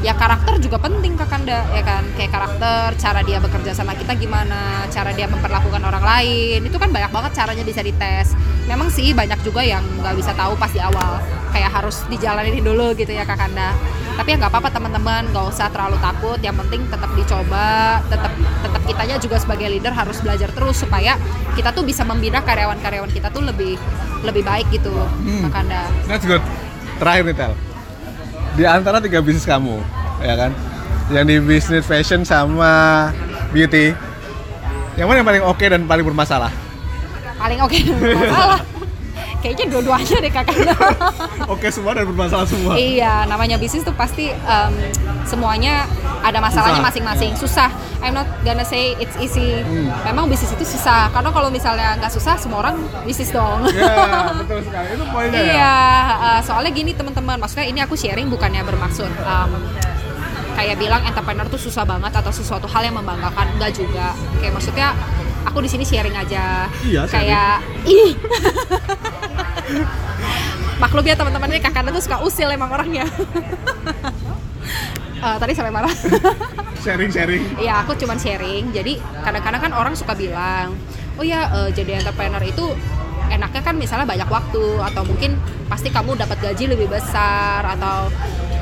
ya 0.04 0.12
karakter 0.12 0.60
juga 0.60 0.76
penting 0.76 1.16
kakanda 1.16 1.64
ya 1.72 1.80
kan? 1.80 2.04
Kayak 2.12 2.36
karakter 2.36 2.88
cara 3.00 3.20
dia 3.24 3.40
bekerja 3.40 3.72
sama 3.72 3.96
kita 3.96 4.12
gimana 4.20 4.84
cara 4.92 5.16
dia 5.16 5.24
memperlakukan 5.24 5.80
orang 5.80 6.04
lain. 6.04 6.60
Itu 6.68 6.76
kan 6.76 6.92
banyak 6.92 7.08
banget 7.08 7.32
caranya 7.32 7.64
bisa 7.64 7.80
dites. 7.80 8.36
Memang 8.68 8.92
sih 8.92 9.16
banyak 9.16 9.40
juga 9.40 9.64
yang 9.64 9.80
nggak 10.04 10.14
bisa 10.20 10.36
tahu 10.36 10.52
pas 10.60 10.68
di 10.68 10.78
awal. 10.84 11.24
Kayak 11.56 11.80
harus 11.80 12.04
dijalanin 12.12 12.60
dulu 12.60 12.92
gitu 12.92 13.10
ya 13.10 13.24
kakanda 13.24 13.72
tapi 14.14 14.30
ya 14.30 14.36
nggak 14.38 14.52
apa-apa 14.52 14.70
teman-teman. 14.70 15.26
Nggak 15.32 15.44
usah 15.56 15.66
terlalu 15.72 15.96
takut. 15.98 16.38
Yang 16.44 16.56
penting 16.68 16.80
tetap 16.92 17.10
dicoba 17.16 17.98
tetap 18.12 18.32
tetap 18.60 18.82
kitanya 18.84 19.16
juga 19.16 19.36
sebagai 19.40 19.68
leader 19.72 19.90
harus 19.96 20.20
belajar 20.20 20.52
terus 20.52 20.76
supaya 20.84 21.16
kita 21.56 21.72
tuh 21.72 21.82
bisa 21.82 22.04
membina 22.04 22.44
karyawan-karyawan 22.44 23.08
kita 23.08 23.32
tuh 23.32 23.40
lebih 23.40 23.80
lebih 24.20 24.42
baik 24.44 24.68
gitu 24.68 24.92
Hmm. 24.92 25.48
kakanda 25.48 25.88
That's 26.04 26.28
good. 26.28 26.44
Terakhir 27.00 27.24
nih 27.26 27.36
Tel. 27.36 27.73
Di 28.54 28.62
antara 28.62 29.02
tiga 29.02 29.18
bisnis 29.18 29.42
kamu, 29.42 29.82
ya 30.22 30.34
kan? 30.38 30.50
Yang 31.10 31.24
di 31.26 31.36
bisnis 31.42 31.84
fashion 31.84 32.22
sama 32.22 33.10
beauty, 33.50 33.92
yang 34.94 35.10
mana 35.10 35.20
yang 35.20 35.28
paling 35.28 35.44
oke 35.44 35.64
dan 35.66 35.84
paling 35.90 36.06
bermasalah? 36.06 36.64
paling 37.44 37.60
oke 37.60 37.78
masalah 38.00 38.60
kayaknya 39.44 39.66
dua-duanya 39.68 40.16
deh 40.24 40.32
kakanda 40.32 40.72
Oke 41.52 41.68
semua 41.68 41.92
dan 41.92 42.08
bermasalah 42.08 42.48
semua. 42.48 42.72
Iya, 42.80 43.28
namanya 43.28 43.60
bisnis 43.60 43.84
tuh 43.84 43.92
pasti 43.92 44.32
em, 44.32 44.72
semuanya 45.28 45.84
ada 46.24 46.40
masalahnya 46.40 46.80
Susah. 46.80 46.88
masing-masing. 46.88 47.32
Susah. 47.36 47.68
I'm 48.00 48.16
not 48.16 48.24
gonna 48.40 48.64
say 48.64 48.96
it's 48.96 49.12
easy. 49.20 49.60
Hmm. 49.60 49.92
Memang 50.08 50.32
bisnis 50.32 50.48
itu 50.56 50.64
susah. 50.64 51.12
Karena 51.12 51.28
kalau 51.28 51.52
misalnya 51.52 52.00
nggak 52.00 52.08
susah, 52.08 52.40
semua 52.40 52.64
orang 52.64 52.80
bisnis 53.04 53.28
dong. 53.28 53.68
Iya, 53.68 53.92
betul 54.40 54.64
sekali. 54.64 54.88
Itu 54.96 55.04
poinnya 55.12 55.36
ya. 55.36 55.52
Iya, 55.52 55.76
eh, 56.16 56.40
soalnya 56.48 56.72
gini 56.72 56.96
teman-teman. 56.96 57.36
Maksudnya 57.36 57.68
ini 57.68 57.84
aku 57.84 57.92
sharing 57.92 58.32
bukannya 58.32 58.64
bermaksud 58.64 59.12
em, 59.12 59.50
kayak 60.56 60.80
bilang 60.80 61.04
entrepreneur 61.04 61.44
tuh 61.52 61.60
susah 61.60 61.84
banget 61.84 62.12
atau 62.16 62.32
sesuatu 62.32 62.64
hal 62.64 62.88
yang 62.88 62.96
membanggakan. 62.96 63.52
Enggak 63.60 63.76
juga. 63.76 64.16
Kayak 64.40 64.56
maksudnya 64.56 64.96
aku 65.44 65.58
di 65.64 65.70
sini 65.70 65.84
sharing 65.86 66.16
aja. 66.16 66.66
Iya, 66.82 67.02
sharing. 67.06 67.14
Kayak 67.30 67.54
ih. 67.86 68.12
Maklum 70.82 71.04
ya 71.06 71.14
teman-teman 71.14 71.48
ini 71.54 71.60
kakaknya 71.62 71.94
tuh 71.94 72.02
suka 72.02 72.18
usil 72.24 72.48
emang 72.50 72.72
orangnya. 72.72 73.06
Eh, 75.24 75.36
tadi 75.40 75.56
sampai 75.56 75.72
marah. 75.72 75.88
Sharing-sharing. 76.84 77.56
Iya, 77.56 77.80
aku 77.80 77.96
cuman 77.96 78.20
sharing. 78.20 78.76
Jadi 78.76 79.00
kadang-kadang 79.24 79.56
kan 79.56 79.72
orang 79.72 79.96
suka 79.96 80.12
bilang, 80.12 80.76
oh 81.16 81.24
ya 81.24 81.48
eh, 81.48 81.68
jadi 81.72 82.04
entrepreneur 82.04 82.44
itu 82.44 82.76
enaknya 83.32 83.62
kan 83.64 83.72
misalnya 83.72 84.04
banyak 84.04 84.28
waktu 84.28 84.64
atau 84.92 85.02
mungkin 85.08 85.40
pasti 85.64 85.88
kamu 85.88 86.12
dapat 86.20 86.44
gaji 86.44 86.76
lebih 86.76 86.92
besar 86.92 87.64
atau 87.64 88.12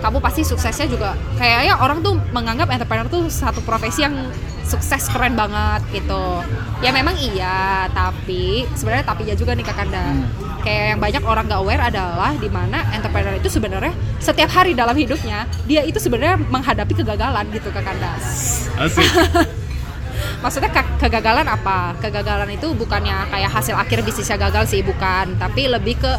kamu 0.03 0.23
pasti 0.23 0.47
suksesnya 0.47 0.87
juga 0.87 1.19
kayaknya 1.35 1.79
orang 1.83 1.99
tuh 1.99 2.15
menganggap 2.31 2.71
entrepreneur 2.71 3.11
tuh 3.11 3.27
satu 3.27 3.59
profesi 3.67 4.07
yang 4.07 4.15
sukses 4.67 5.09
keren 5.11 5.35
banget 5.35 5.83
gitu. 5.93 6.43
Ya 6.83 6.91
memang 6.91 7.15
iya 7.19 7.87
tapi 7.91 8.67
sebenarnya 8.75 9.05
tapi 9.07 9.29
ya 9.29 9.35
juga 9.35 9.55
nih 9.55 9.67
kakanda 9.67 10.03
kayak 10.63 10.95
yang 10.95 11.01
banyak 11.03 11.23
orang 11.27 11.45
gak 11.51 11.59
aware 11.59 11.83
adalah 11.83 12.31
di 12.39 12.47
mana 12.47 12.87
entrepreneur 12.95 13.35
itu 13.35 13.51
sebenarnya 13.51 13.91
setiap 14.23 14.47
hari 14.55 14.79
dalam 14.79 14.95
hidupnya 14.95 15.43
dia 15.67 15.83
itu 15.83 15.99
sebenarnya 15.99 16.39
menghadapi 16.39 16.95
kegagalan 17.03 17.51
gitu 17.51 17.75
kakanda 17.75 18.15
Asik. 18.79 19.03
maksudnya 20.43 20.71
ke- 20.71 20.97
kegagalan 21.07 21.47
apa? 21.47 21.95
Kegagalan 22.03 22.51
itu 22.55 22.75
bukannya 22.75 23.31
kayak 23.31 23.51
hasil 23.51 23.75
akhir 23.79 24.03
bisnisnya 24.03 24.39
gagal 24.39 24.71
sih 24.71 24.83
bukan. 24.83 25.39
Tapi 25.39 25.71
lebih 25.71 25.99
ke 26.03 26.13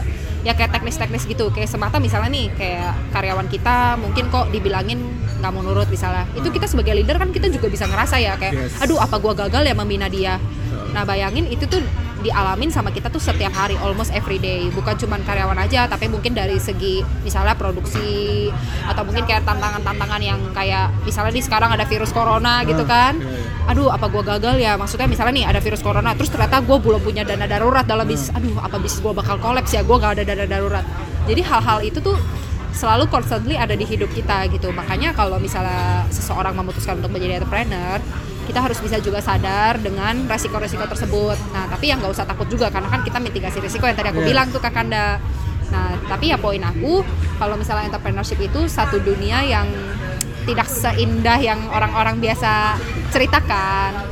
ya 0.44 0.54
kayak 0.54 0.76
teknis-teknis 0.76 1.24
gitu. 1.26 1.50
Kayak 1.50 1.72
semata 1.72 1.98
misalnya 1.98 2.30
nih 2.32 2.48
kayak 2.54 2.92
karyawan 3.16 3.48
kita 3.48 3.96
mungkin 3.98 4.28
kok 4.28 4.52
dibilangin 4.52 5.00
nggak 5.40 5.52
mau 5.52 5.64
nurut 5.64 5.88
misalnya. 5.88 6.28
Itu 6.36 6.52
kita 6.52 6.68
sebagai 6.68 6.94
leader 6.96 7.16
kan 7.20 7.32
kita 7.32 7.48
juga 7.52 7.68
bisa 7.72 7.88
ngerasa 7.88 8.16
ya 8.20 8.36
kayak 8.36 8.54
Yes. 8.54 8.78
aduh 8.84 9.02
apa 9.02 9.18
gua 9.18 9.34
gagal 9.34 9.66
ya 9.66 9.74
membina 9.74 10.08
dia? 10.12 10.38
Nah 10.94 11.04
bayangin 11.08 11.50
itu 11.50 11.66
tuh 11.66 11.82
dialamin 12.24 12.72
sama 12.72 12.90
kita 12.90 13.12
tuh 13.12 13.20
setiap 13.20 13.52
hari 13.52 13.76
almost 13.84 14.10
every 14.16 14.40
day. 14.40 14.72
Bukan 14.72 14.96
cuman 14.96 15.22
karyawan 15.28 15.60
aja 15.60 15.86
tapi 15.92 16.08
mungkin 16.08 16.32
dari 16.32 16.58
segi 16.58 17.04
misalnya 17.22 17.54
produksi 17.54 18.48
atau 18.88 19.04
mungkin 19.04 19.28
kayak 19.28 19.44
tantangan-tantangan 19.44 20.22
yang 20.24 20.40
kayak 20.56 20.90
misalnya 21.04 21.36
di 21.36 21.44
sekarang 21.44 21.76
ada 21.76 21.84
virus 21.84 22.16
corona 22.16 22.64
gitu 22.64 22.88
kan. 22.88 23.20
aduh 23.64 23.88
apa 23.88 24.12
gua 24.12 24.24
gagal 24.24 24.60
ya? 24.60 24.76
Maksudnya 24.76 25.08
misalnya 25.08 25.34
nih 25.40 25.46
ada 25.48 25.60
virus 25.64 25.80
corona 25.80 26.12
terus 26.16 26.28
ternyata 26.32 26.60
gue 26.60 26.78
belum 26.84 27.00
punya 27.00 27.24
dana 27.24 27.48
darurat 27.48 27.88
dalam 27.88 28.04
bisnis 28.04 28.28
aduh 28.36 28.60
apa 28.60 28.76
bisnis 28.76 29.00
gue 29.00 29.14
bakal 29.16 29.40
kolaps 29.40 29.72
ya? 29.72 29.84
Gue 29.84 30.00
gak 30.00 30.20
ada 30.20 30.24
dana 30.28 30.44
darurat. 30.48 30.84
Jadi 31.28 31.42
hal-hal 31.48 31.80
itu 31.80 32.04
tuh 32.04 32.20
selalu 32.74 33.06
constantly 33.08 33.56
ada 33.56 33.78
di 33.78 33.86
hidup 33.86 34.10
kita 34.12 34.50
gitu. 34.52 34.74
Makanya 34.74 35.14
kalau 35.14 35.38
misalnya 35.38 36.04
seseorang 36.10 36.58
memutuskan 36.58 37.00
untuk 37.00 37.14
menjadi 37.14 37.40
entrepreneur 37.40 38.02
kita 38.44 38.60
harus 38.60 38.80
bisa 38.80 39.00
juga 39.00 39.24
sadar 39.24 39.80
dengan 39.80 40.28
resiko-resiko 40.28 40.84
tersebut. 40.86 41.38
Nah 41.56 41.68
tapi 41.68 41.90
yang 41.90 42.00
nggak 42.04 42.14
usah 42.14 42.28
takut 42.28 42.48
juga 42.48 42.68
karena 42.68 42.88
kan 42.88 43.02
kita 43.02 43.18
mitigasi 43.20 43.58
risiko 43.60 43.88
yang 43.88 43.96
tadi 43.96 44.12
aku 44.12 44.22
Yes. 44.24 44.30
bilang 44.30 44.48
tuh 44.52 44.62
kakanda 44.62 45.18
nah 45.74 45.90
tapi 46.06 46.30
ya 46.30 46.38
poin 46.38 46.62
aku 46.62 47.02
kalau 47.42 47.58
misalnya 47.58 47.90
entrepreneurship 47.90 48.38
itu 48.38 48.70
satu 48.70 49.02
dunia 49.02 49.42
yang 49.42 49.66
tidak 50.46 50.70
seindah 50.70 51.42
yang 51.42 51.58
orang-orang 51.74 52.22
biasa 52.22 52.78
ceritakan 53.10 54.06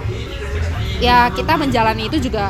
ya 0.97 1.29
kita 1.29 1.61
menjalani 1.61 2.09
itu 2.09 2.17
juga 2.17 2.49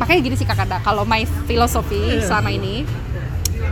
makanya 0.00 0.20
gini 0.24 0.36
sih 0.40 0.48
kakanda 0.48 0.80
kalau 0.80 1.04
my 1.04 1.28
philosophy 1.44 2.16
selama 2.24 2.48
ini 2.48 2.88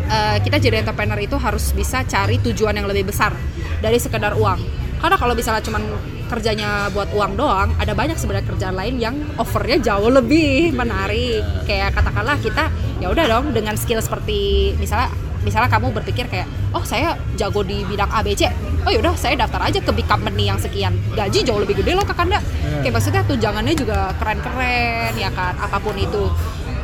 eh, 0.04 0.36
kita 0.44 0.60
jadi 0.60 0.84
entrepreneur 0.84 1.16
itu 1.16 1.40
harus 1.40 1.72
bisa 1.72 2.04
cari 2.04 2.36
tujuan 2.44 2.76
yang 2.76 2.84
lebih 2.84 3.08
besar 3.08 3.32
dari 3.80 3.96
sekedar 3.96 4.36
uang. 4.36 4.60
Karena 5.00 5.16
kalau 5.16 5.32
misalnya 5.32 5.60
cuman 5.60 5.80
kerjanya 6.28 6.88
buat 6.90 7.10
uang 7.12 7.36
doang 7.36 7.68
ada 7.76 7.92
banyak 7.92 8.16
sebenarnya 8.16 8.46
kerjaan 8.48 8.76
lain 8.76 8.94
yang 9.00 9.14
offernya 9.36 9.80
jauh 9.80 10.10
lebih 10.10 10.72
menarik. 10.72 11.42
kayak 11.64 11.96
katakanlah 11.96 12.36
kita 12.40 12.68
ya 13.00 13.10
udah 13.10 13.24
dong 13.28 13.52
dengan 13.52 13.74
skill 13.76 14.00
seperti 14.00 14.72
misalnya 14.76 15.12
misalnya 15.44 15.68
kamu 15.68 15.92
berpikir 15.92 16.24
kayak 16.28 16.48
oh 16.72 16.82
saya 16.82 17.16
jago 17.36 17.60
di 17.60 17.84
bidang 17.84 18.08
ABC 18.08 18.48
oh 18.84 18.92
yaudah 18.92 19.16
saya 19.16 19.34
daftar 19.36 19.60
aja 19.64 19.80
ke 19.80 19.90
big 19.92 20.04
company 20.04 20.48
yang 20.52 20.60
sekian. 20.60 20.92
Gaji 21.16 21.40
jauh 21.42 21.60
lebih 21.60 21.80
gede 21.80 21.96
loh 21.96 22.04
kakanda 22.04 22.38
kayak 22.84 22.92
maksudnya 22.92 23.22
tunjangannya 23.24 23.74
juga 23.74 24.12
keren-keren 24.20 25.16
ya 25.16 25.32
kan? 25.32 25.56
Apa 25.56 25.80
pun 25.80 25.96
itu. 25.96 26.28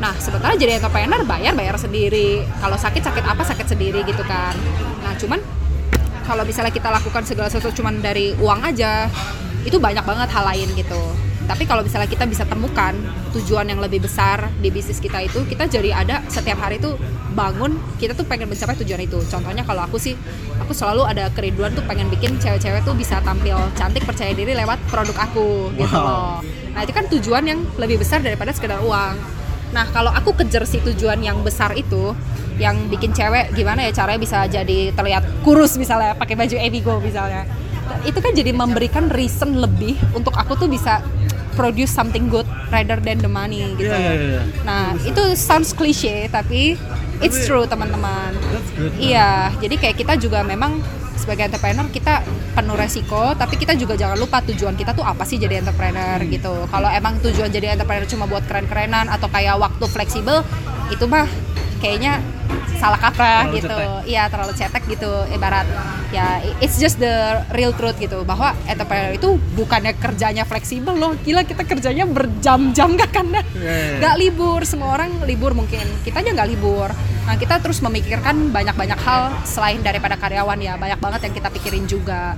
Nah, 0.01 0.17
sementara 0.17 0.57
jadi 0.57 0.81
entrepreneur 0.81 1.21
bayar 1.29 1.53
bayar 1.53 1.77
sendiri. 1.77 2.41
Kalau 2.57 2.77
sakit 2.81 3.05
sakit 3.05 3.25
apa 3.29 3.43
sakit 3.45 3.67
sendiri 3.69 4.01
gitu 4.09 4.25
kan. 4.25 4.57
Nah, 5.05 5.13
cuman 5.21 5.41
kalau 6.31 6.47
misalnya 6.47 6.71
kita 6.71 6.95
lakukan 6.95 7.27
segala 7.27 7.51
sesuatu 7.51 7.75
cuman 7.83 7.99
dari 7.99 8.31
uang 8.39 8.63
aja, 8.63 9.11
itu 9.67 9.83
banyak 9.83 10.07
banget 10.07 10.31
hal 10.31 10.47
lain 10.47 10.71
gitu. 10.79 11.03
Tapi 11.51 11.67
kalau 11.67 11.83
misalnya 11.83 12.07
kita 12.07 12.23
bisa 12.31 12.47
temukan 12.47 12.95
tujuan 13.35 13.67
yang 13.67 13.83
lebih 13.83 14.07
besar 14.07 14.47
di 14.63 14.71
bisnis 14.71 15.03
kita 15.03 15.19
itu, 15.27 15.43
kita 15.51 15.67
jadi 15.67 15.91
ada 15.91 16.23
setiap 16.31 16.63
hari 16.63 16.79
tuh 16.79 16.95
bangun, 17.35 17.75
kita 17.99 18.15
tuh 18.15 18.23
pengen 18.23 18.47
mencapai 18.47 18.79
tujuan 18.79 19.03
itu. 19.03 19.19
Contohnya 19.27 19.67
kalau 19.67 19.83
aku 19.83 19.99
sih, 19.99 20.15
aku 20.63 20.71
selalu 20.71 21.03
ada 21.11 21.27
kerinduan 21.35 21.75
tuh 21.75 21.83
pengen 21.91 22.07
bikin 22.07 22.39
cewek-cewek 22.39 22.87
tuh 22.87 22.95
bisa 22.95 23.19
tampil 23.27 23.59
cantik 23.75 24.07
percaya 24.07 24.31
diri 24.31 24.55
lewat 24.55 24.79
produk 24.87 25.27
aku 25.27 25.75
gitu 25.75 25.91
Wow. 25.91 26.07
loh. 26.07 26.35
Nah 26.71 26.87
itu 26.87 26.93
kan 26.95 27.11
tujuan 27.11 27.43
yang 27.43 27.59
lebih 27.83 27.99
besar 27.99 28.23
daripada 28.23 28.55
sekedar 28.55 28.79
uang. 28.79 29.19
Nah 29.71 29.87
kalau 29.95 30.11
aku 30.11 30.35
kejar 30.35 30.67
si 30.67 30.83
tujuan 30.83 31.23
yang 31.23 31.41
besar 31.47 31.75
itu, 31.79 32.15
yang 32.59 32.91
bikin 32.91 33.15
cewek 33.15 33.55
gimana 33.57 33.87
ya 33.89 33.93
caranya 33.95 34.21
bisa 34.21 34.39
jadi 34.51 34.93
terlihat 34.93 35.47
kurus 35.47 35.81
misalnya 35.81 36.13
pakai 36.19 36.37
baju 36.37 36.57
Evigo 36.61 36.99
misalnya, 37.01 37.47
itu 38.05 38.19
kan 38.19 38.33
jadi 38.35 38.53
memberikan 38.53 39.09
reason 39.11 39.59
lebih 39.59 39.97
untuk 40.13 40.35
aku 40.37 40.59
tuh 40.59 40.69
bisa 40.69 41.01
produce 41.59 41.93
something 41.93 42.31
good 42.31 42.47
rather 42.73 42.97
than 43.01 43.21
the 43.21 43.31
money 43.31 43.75
gitu. 43.77 43.91
Iya, 43.91 43.99
iya, 43.99 44.13
iya. 44.39 44.43
Nah 44.65 44.95
itu 45.03 45.23
sounds 45.37 45.75
cliche 45.77 46.31
tapi 46.31 46.79
it's 47.21 47.45
true 47.45 47.65
teman-teman. 47.69 48.33
Iya, 48.97 49.53
jadi 49.61 49.75
kayak 49.77 49.97
kita 50.01 50.15
juga 50.17 50.41
memang 50.41 50.81
sebagai 51.17 51.49
entrepreneur 51.49 51.87
kita 51.89 52.23
penuh 52.53 52.77
resiko, 52.77 53.35
tapi 53.35 53.55
kita 53.57 53.75
juga 53.75 53.95
jangan 53.95 54.19
lupa 54.19 54.43
tujuan 54.43 54.75
kita 54.75 54.93
tuh 54.93 55.03
apa 55.03 55.23
sih 55.23 55.37
jadi 55.37 55.63
entrepreneur 55.63 56.19
Hmm. 56.19 56.31
gitu. 56.31 56.53
Kalau 56.67 56.89
emang 56.89 57.19
tujuan 57.23 57.49
jadi 57.49 57.75
entrepreneur 57.75 58.07
cuma 58.07 58.27
buat 58.27 58.45
keren-kerenan 58.45 59.09
atau 59.09 59.27
kayak 59.27 59.57
waktu 59.57 59.85
fleksibel, 59.87 60.43
itu 60.89 61.05
mah 61.07 61.27
kayaknya 61.81 62.21
salah 62.77 62.97
kaprah 62.97 63.45
Terlalu 63.47 63.57
gitu. 63.61 63.69
cetek. 63.69 63.89
Iya, 64.09 64.23
terlalu 64.29 64.53
cetek 64.57 64.83
gitu 64.89 65.11
ibarat. 65.31 65.67
Ya, 66.11 66.41
it's 66.59 66.81
just 66.81 66.99
the 66.99 67.13
real 67.53 67.71
truth 67.71 67.95
gitu 67.97 68.25
bahwa 68.25 68.57
entrepreneur 68.67 69.15
itu 69.15 69.37
bukannya 69.55 69.95
kerjanya 69.95 70.43
fleksibel 70.43 70.97
loh. 70.97 71.13
Gila 71.21 71.45
kita 71.45 71.63
kerjanya 71.63 72.09
berjam-jam 72.09 72.97
gak 72.97 73.13
kan? 73.13 73.29
Iya, 73.31 73.43
iya. 73.55 73.97
Gak 74.01 74.15
libur, 74.19 74.65
semua 74.65 74.97
orang 74.97 75.23
libur 75.23 75.53
mungkin. 75.53 75.85
Kita 76.03 76.25
aja 76.25 76.33
nggak 76.33 76.51
libur. 76.51 76.89
Nah 77.31 77.39
kita 77.39 77.63
terus 77.63 77.79
memikirkan 77.79 78.51
banyak-banyak 78.51 78.99
hal 79.07 79.31
selain 79.47 79.79
daripada 79.87 80.19
karyawan 80.19 80.59
ya. 80.59 80.75
Banyak 80.75 80.99
banget 80.99 81.31
yang 81.31 81.35
kita 81.39 81.47
pikirin 81.55 81.87
juga. 81.87 82.35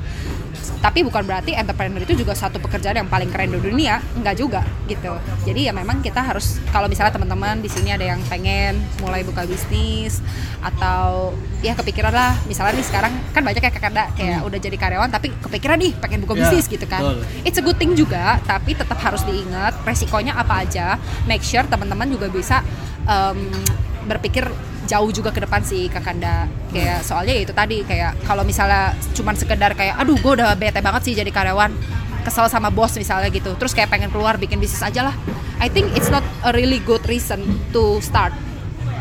Tapi 0.85 1.01
bukan 1.01 1.25
berarti 1.25 1.57
entrepreneur 1.57 2.05
itu 2.05 2.13
juga 2.13 2.37
satu 2.37 2.61
pekerjaan 2.61 3.01
yang 3.01 3.09
paling 3.09 3.33
keren 3.33 3.57
di 3.57 3.57
dunia, 3.57 4.05
enggak 4.13 4.37
juga 4.37 4.61
gitu. 4.85 5.17
Jadi 5.49 5.65
ya 5.65 5.73
memang 5.73 6.05
kita 6.05 6.21
harus 6.21 6.61
kalau 6.69 6.93
misalnya 6.93 7.17
teman-teman 7.17 7.65
di 7.65 7.73
sini 7.73 7.89
ada 7.89 8.05
yang 8.05 8.21
pengen 8.29 8.77
mulai 9.01 9.25
buka 9.25 9.49
bisnis 9.49 10.21
atau 10.61 11.33
ya 11.65 11.73
kepikiran 11.73 12.13
lah, 12.13 12.37
misalnya 12.45 12.77
nih 12.79 12.87
sekarang 12.87 13.13
kan 13.33 13.43
banyak 13.43 13.63
ya 13.65 13.73
kakak 13.73 14.13
kayak 14.13 14.45
udah 14.45 14.59
jadi 14.61 14.77
karyawan 14.77 15.09
tapi 15.09 15.33
kepikiran 15.41 15.81
nih 15.81 15.97
pengen 15.99 16.21
buka 16.21 16.35
Ya, 16.37 16.41
bisnis 16.45 16.69
gitu 16.69 16.85
kan. 16.85 17.01
betul. 17.01 17.25
It's 17.49 17.59
a 17.59 17.65
good 17.65 17.79
thing 17.81 17.97
juga, 17.97 18.37
tapi 18.45 18.77
tetap 18.77 19.01
harus 19.01 19.25
diingat 19.25 19.73
resikonya 19.89 20.37
apa 20.37 20.69
aja. 20.69 21.01
Make 21.25 21.43
sure 21.47 21.65
teman-teman 21.65 22.13
juga 22.13 22.29
bisa 22.29 22.61
em, 23.09 23.39
berpikir 24.07 24.47
jauh 24.87 25.11
juga 25.15 25.31
ke 25.31 25.41
depan 25.43 25.63
sih 25.63 25.87
Kakanda. 25.89 26.47
Kayak 26.73 27.07
soalnya 27.07 27.33
ya 27.37 27.43
itu 27.45 27.55
tadi 27.55 27.83
kayak 27.87 28.27
kalau 28.27 28.43
misalnya 28.43 28.97
cuman 29.15 29.35
sekedar 29.35 29.73
kayak 29.77 29.99
aduh 30.01 30.17
gue 30.19 30.33
udah 30.39 30.55
bete 30.59 30.81
banget 30.83 31.03
sih 31.07 31.15
jadi 31.15 31.31
karyawan 31.31 31.73
kesel 32.23 32.47
sama 32.47 32.71
bos 32.71 32.95
misalnya 32.95 33.29
gitu. 33.31 33.55
Terus 33.59 33.75
kayak 33.75 33.91
pengen 33.91 34.11
keluar 34.11 34.39
bikin 34.39 34.59
bisnis 34.63 34.83
aja 34.83 35.11
lah. 35.11 35.15
I 35.63 35.71
think 35.71 35.95
it's 35.95 36.11
not 36.11 36.27
a 36.43 36.51
really 36.51 36.83
good 36.83 37.03
reason 37.07 37.43
to 37.75 38.03
start. 38.03 38.35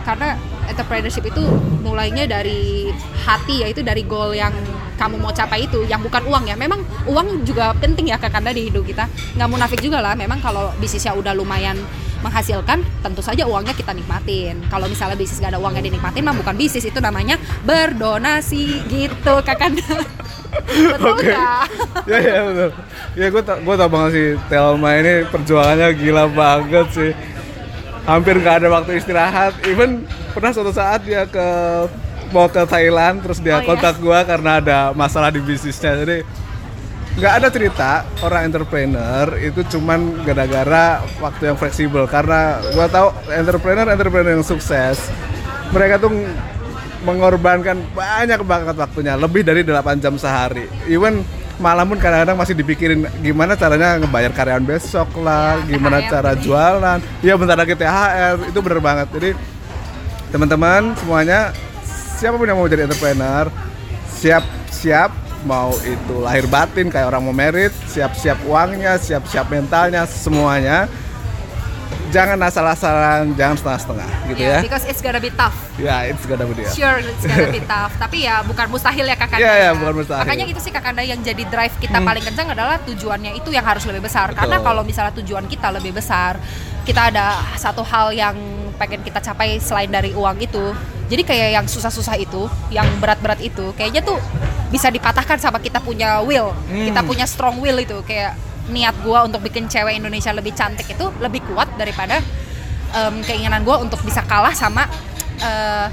Karena 0.02 0.34
entrepreneurship 0.66 1.30
itu 1.30 1.42
mulainya 1.86 2.26
dari 2.26 2.90
hati 3.22 3.62
yaitu 3.62 3.86
dari 3.86 4.02
goal 4.06 4.34
yang 4.34 4.54
kamu 4.98 5.18
mau 5.18 5.34
capai 5.34 5.66
itu 5.66 5.86
yang 5.90 6.02
bukan 6.02 6.22
uang 6.30 6.50
ya. 6.50 6.56
Memang 6.58 6.82
uang 7.10 7.42
juga 7.46 7.74
penting 7.78 8.14
ya 8.14 8.18
kakanda 8.22 8.54
di 8.54 8.70
hidup 8.70 8.86
kita. 8.86 9.10
Nggak 9.38 9.50
munafik 9.50 9.82
juga 9.82 10.02
lah. 10.02 10.14
Memang 10.14 10.42
kalau 10.42 10.70
bisnisnya 10.78 11.18
udah 11.18 11.34
lumayan 11.34 11.78
menghasilkan 12.22 12.82
tentu 13.02 13.22
saja 13.22 13.44
uangnya 13.46 13.74
kita 13.74 13.92
nikmatin. 13.92 14.62
Kalau 14.70 14.86
misalnya 14.86 15.18
bisnis 15.18 15.42
gak 15.42 15.54
ada 15.54 15.62
uangnya 15.62 15.82
dinikmatin 15.86 16.22
mah 16.22 16.36
bukan 16.38 16.56
bisnis. 16.56 16.86
Itu 16.86 17.02
namanya 17.02 17.38
berdonasi 17.66 18.86
gitu 18.88 19.34
kakanda 19.42 19.82
betul 20.52 21.16
Oke. 21.16 21.32
nggak? 21.32 21.64
ya 22.12 22.18
ya 22.20 22.40
betul. 22.44 22.70
Ya 23.16 23.26
gue 23.32 23.44
tau 23.44 23.58
gue 23.64 23.76
tau 23.76 23.90
banget 23.90 24.12
sih 24.12 24.28
Telma 24.52 24.92
ini 25.00 25.14
perjuangannya 25.28 25.88
gila 25.96 26.26
banget 26.32 26.88
sih. 26.92 27.12
Hampir 28.04 28.36
nggak 28.42 28.56
ada 28.64 28.68
waktu 28.70 29.00
istirahat. 29.00 29.54
Even 29.66 30.04
pernah 30.36 30.52
suatu 30.52 30.74
saat 30.76 31.06
dia 31.08 31.24
ke 31.24 31.48
mau 32.32 32.48
ke 32.48 32.64
Thailand 32.64 33.20
terus 33.24 33.40
dia 33.40 33.60
Oh, 33.60 33.64
iya? 33.64 33.68
kontak 33.68 33.96
gue 34.00 34.20
karena 34.24 34.52
ada 34.60 34.78
masalah 34.92 35.32
di 35.32 35.40
bisnisnya. 35.44 36.00
Jadi 36.04 36.24
nggak 37.12 37.34
ada 37.44 37.48
cerita 37.52 37.92
orang 38.24 38.48
entrepreneur 38.48 39.28
itu 39.36 39.62
cuman 39.78 40.24
gara-gara 40.24 41.04
waktu 41.20 41.52
yang 41.52 41.58
fleksibel 41.60 42.08
karena 42.08 42.64
gua 42.72 42.88
tahu 42.88 43.12
entrepreneur 43.28 43.88
entrepreneur 43.92 44.40
yang 44.40 44.46
sukses 44.48 45.12
mereka 45.76 46.00
tuh 46.00 46.12
mengorbankan 47.04 47.82
banyak 47.92 48.42
banget 48.48 48.76
waktunya 48.78 49.20
lebih 49.20 49.44
dari 49.44 49.66
8 49.66 50.00
jam 50.00 50.16
sehari 50.16 50.72
even 50.88 51.26
malam 51.62 51.86
pun 51.94 52.00
kadang-kadang 52.02 52.38
masih 52.40 52.58
dipikirin 52.58 53.06
gimana 53.22 53.54
caranya 53.54 54.02
ngebayar 54.02 54.34
karyawan 54.34 54.66
besok 54.66 55.14
lah, 55.22 55.62
Ya, 55.62 55.78
gimana 55.78 56.02
THR 56.02 56.10
cara 56.10 56.32
jualan. 56.34 57.00
Iya 57.22 57.38
bentar 57.38 57.54
lagi 57.54 57.78
THR, 57.78 58.36
itu 58.50 58.60
bener 58.66 58.82
banget. 58.82 59.08
Jadi 59.14 59.30
teman-teman 60.34 60.98
semuanya 60.98 61.54
siapa 62.18 62.42
pun 62.42 62.50
yang 62.50 62.58
mau 62.58 62.66
jadi 62.66 62.90
entrepreneur, 62.90 63.46
siap-siap 64.18 65.14
mau 65.44 65.74
itu 65.82 66.16
lahir 66.22 66.46
batin 66.48 66.88
kayak 66.88 67.10
orang 67.10 67.22
mau 67.26 67.36
merit, 67.36 67.74
siap-siap 67.90 68.42
uangnya, 68.46 68.98
siap-siap 68.98 69.50
mentalnya, 69.50 70.06
semuanya. 70.06 70.86
Jangan 72.12 72.36
asal-asalan, 72.44 73.40
jangan 73.40 73.56
setengah-setengah 73.56 74.10
gitu 74.28 74.44
Yeah, 74.44 74.60
ya. 74.60 74.68
because 74.68 74.84
it's 74.84 75.00
gonna 75.00 75.24
be 75.24 75.32
tough. 75.32 75.56
Ya, 75.80 76.04
it's 76.12 76.28
gonna 76.28 76.44
be 76.44 76.52
deal. 76.60 76.68
Sure, 76.68 77.00
it's 77.00 77.24
gonna 77.24 77.48
be 77.48 77.64
tough. 77.72 77.96
Tapi 77.96 78.28
ya 78.28 78.44
bukan 78.44 78.68
mustahil 78.68 79.08
ya 79.08 79.16
Kakanda. 79.16 79.40
Iya, 79.40 79.54
iya, 79.56 79.70
ya. 79.72 79.80
bukan 79.80 80.04
mustahil. 80.04 80.28
Makanya 80.28 80.46
itu 80.52 80.60
sih 80.60 80.76
Kakanda 80.76 81.08
yang 81.08 81.24
jadi 81.24 81.40
drive 81.48 81.72
kita 81.80 82.04
paling 82.04 82.20
kencang 82.28 82.52
adalah 82.52 82.84
tujuannya 82.84 83.32
itu 83.40 83.48
yang 83.56 83.64
harus 83.64 83.88
lebih 83.88 84.04
besar. 84.04 84.36
Karena 84.36 84.60
Betul. 84.60 84.68
kalau 84.68 84.82
misalnya 84.84 85.14
tujuan 85.24 85.48
kita 85.48 85.72
lebih 85.72 85.96
besar, 85.96 86.36
kita 86.84 87.16
ada 87.16 87.40
satu 87.56 87.80
hal 87.80 88.12
yang 88.12 88.36
pengen 88.82 89.06
kita 89.06 89.22
capai 89.22 89.62
selain 89.62 89.94
dari 89.94 90.18
uang 90.18 90.42
itu. 90.42 90.74
Jadi 91.06 91.22
kayak 91.22 91.50
yang 91.62 91.66
susah-susah 91.70 92.18
itu, 92.18 92.50
yang 92.74 92.88
berat-berat 92.98 93.38
itu, 93.46 93.70
kayaknya 93.78 94.02
tuh 94.02 94.18
bisa 94.74 94.90
dipatahkan 94.90 95.38
sama 95.38 95.62
kita 95.62 95.78
punya 95.78 96.24
will, 96.26 96.50
Hmm. 96.66 96.90
kita 96.90 97.06
punya 97.06 97.30
strong 97.30 97.62
will 97.62 97.78
itu 97.78 98.02
kayak 98.02 98.34
niat 98.72 98.96
gua 99.06 99.28
untuk 99.28 99.44
bikin 99.44 99.68
cewek 99.70 100.00
Indonesia 100.00 100.32
lebih 100.34 100.56
cantik 100.56 100.88
itu 100.88 101.06
lebih 101.20 101.44
kuat 101.52 101.68
daripada 101.76 102.24
em, 102.96 103.20
keinginan 103.28 103.62
gua 103.68 103.84
untuk 103.84 104.00
bisa 104.02 104.24
kalah 104.24 104.56
sama 104.56 104.88
eh, 105.44 105.88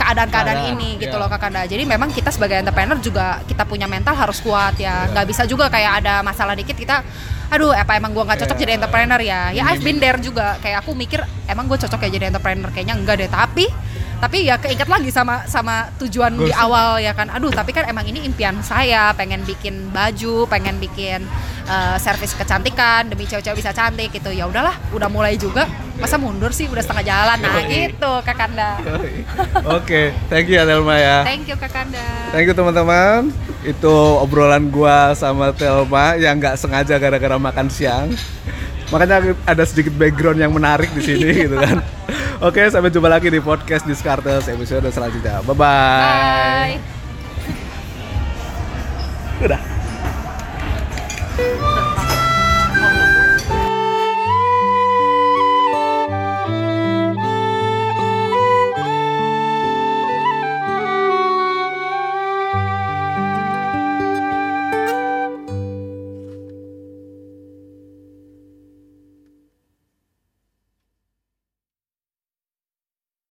keadaan-keadaan 0.00 0.58
Keadaan, 0.64 0.80
ini 0.80 0.96
gitu 0.96 1.12
iya. 1.14 1.20
loh 1.20 1.28
Kakanda. 1.28 1.68
Jadi 1.68 1.84
memang 1.84 2.08
kita 2.08 2.32
sebagai 2.32 2.56
entrepreneur 2.64 2.96
juga 2.96 3.44
kita 3.44 3.68
punya 3.68 3.84
mental 3.84 4.16
harus 4.16 4.40
kuat 4.40 4.80
ya. 4.80 5.04
Nggak 5.12 5.26
bisa 5.28 5.42
juga 5.44 5.68
kayak 5.68 6.00
ada 6.00 6.24
masalah 6.24 6.56
dikit 6.56 6.74
kita 6.74 7.04
aduh 7.50 7.74
apa 7.74 7.98
emang 7.98 8.14
gua 8.14 8.22
nggak 8.30 8.46
cocok 8.46 8.56
Iya. 8.56 8.62
jadi 8.64 8.72
entrepreneur 8.80 9.20
ya. 9.20 9.40
Ya 9.52 9.62
I've 9.68 9.84
been 9.84 10.00
there 10.00 10.16
juga. 10.16 10.56
Kayak 10.64 10.86
aku 10.86 10.96
mikir 10.96 11.20
emang 11.44 11.68
gue 11.68 11.76
cocok 11.76 12.00
ya 12.06 12.10
jadi 12.16 12.24
entrepreneur 12.32 12.70
kayaknya 12.72 12.94
enggak 12.96 13.16
deh. 13.20 13.28
Tapi 13.28 13.66
tapi 14.20 14.44
ya 14.44 14.60
keinget 14.60 14.84
lagi 14.84 15.08
sama 15.08 15.48
sama 15.48 15.88
tujuan 15.96 16.36
di 16.36 16.52
Goals. 16.52 16.60
awal 16.60 17.00
ya 17.00 17.16
kan. 17.16 17.32
Aduh, 17.32 17.48
tapi 17.48 17.72
kan 17.72 17.88
emang 17.88 18.04
ini 18.04 18.20
impian 18.28 18.60
saya, 18.60 19.16
pengen 19.16 19.40
bikin 19.48 19.88
baju, 19.88 20.44
pengen 20.44 20.76
bikin 20.76 21.24
eh, 21.64 21.96
servis 21.96 22.36
kecantikan 22.36 23.08
demi 23.08 23.24
cewek-cewek 23.24 23.64
bisa 23.64 23.72
cantik 23.72 24.12
gitu. 24.12 24.28
Ya 24.28 24.44
udahlah, 24.44 24.76
udah 24.92 25.08
mulai 25.08 25.40
juga. 25.40 25.64
Masa 25.96 26.20
mundur 26.20 26.52
sih 26.52 26.68
udah 26.68 26.84
setengah 26.84 27.04
jalan. 27.04 27.38
Nah, 27.40 27.64
Yoi. 27.64 27.96
gitu 27.96 28.12
Kakanda. 28.20 28.76
Oke, 29.80 30.12
thank 30.28 30.52
you 30.52 30.60
ya 30.60 30.68
Telma 30.68 30.96
ya. 31.00 31.24
Thank 31.24 31.48
you 31.48 31.56
Kakanda. 31.56 32.04
Thank 32.28 32.44
you 32.44 32.54
teman-teman. 32.56 33.32
Itu 33.64 34.20
obrolan 34.20 34.68
gua 34.68 35.16
sama 35.16 35.56
Telma 35.56 36.20
yang 36.20 36.36
nggak 36.36 36.60
sengaja 36.60 37.00
gara-gara 37.00 37.40
makan 37.40 37.72
siang. 37.72 38.12
Makanya 38.92 39.32
ada 39.48 39.64
sedikit 39.64 39.96
background 39.96 40.36
yang 40.36 40.52
menarik 40.52 40.92
di 40.92 41.00
sini 41.00 41.28
gitu 41.48 41.56
kan. 41.56 41.80
Oke, 42.40 42.72
sampai 42.72 42.88
jumpa 42.88 43.12
lagi 43.12 43.28
di 43.28 43.36
podcast 43.36 43.84
Discartes 43.84 44.48
episode 44.48 44.88
selanjutnya. 44.88 45.44
Bye-bye. 45.44 46.72
Bye. 46.72 46.80
Udah. 49.44 49.60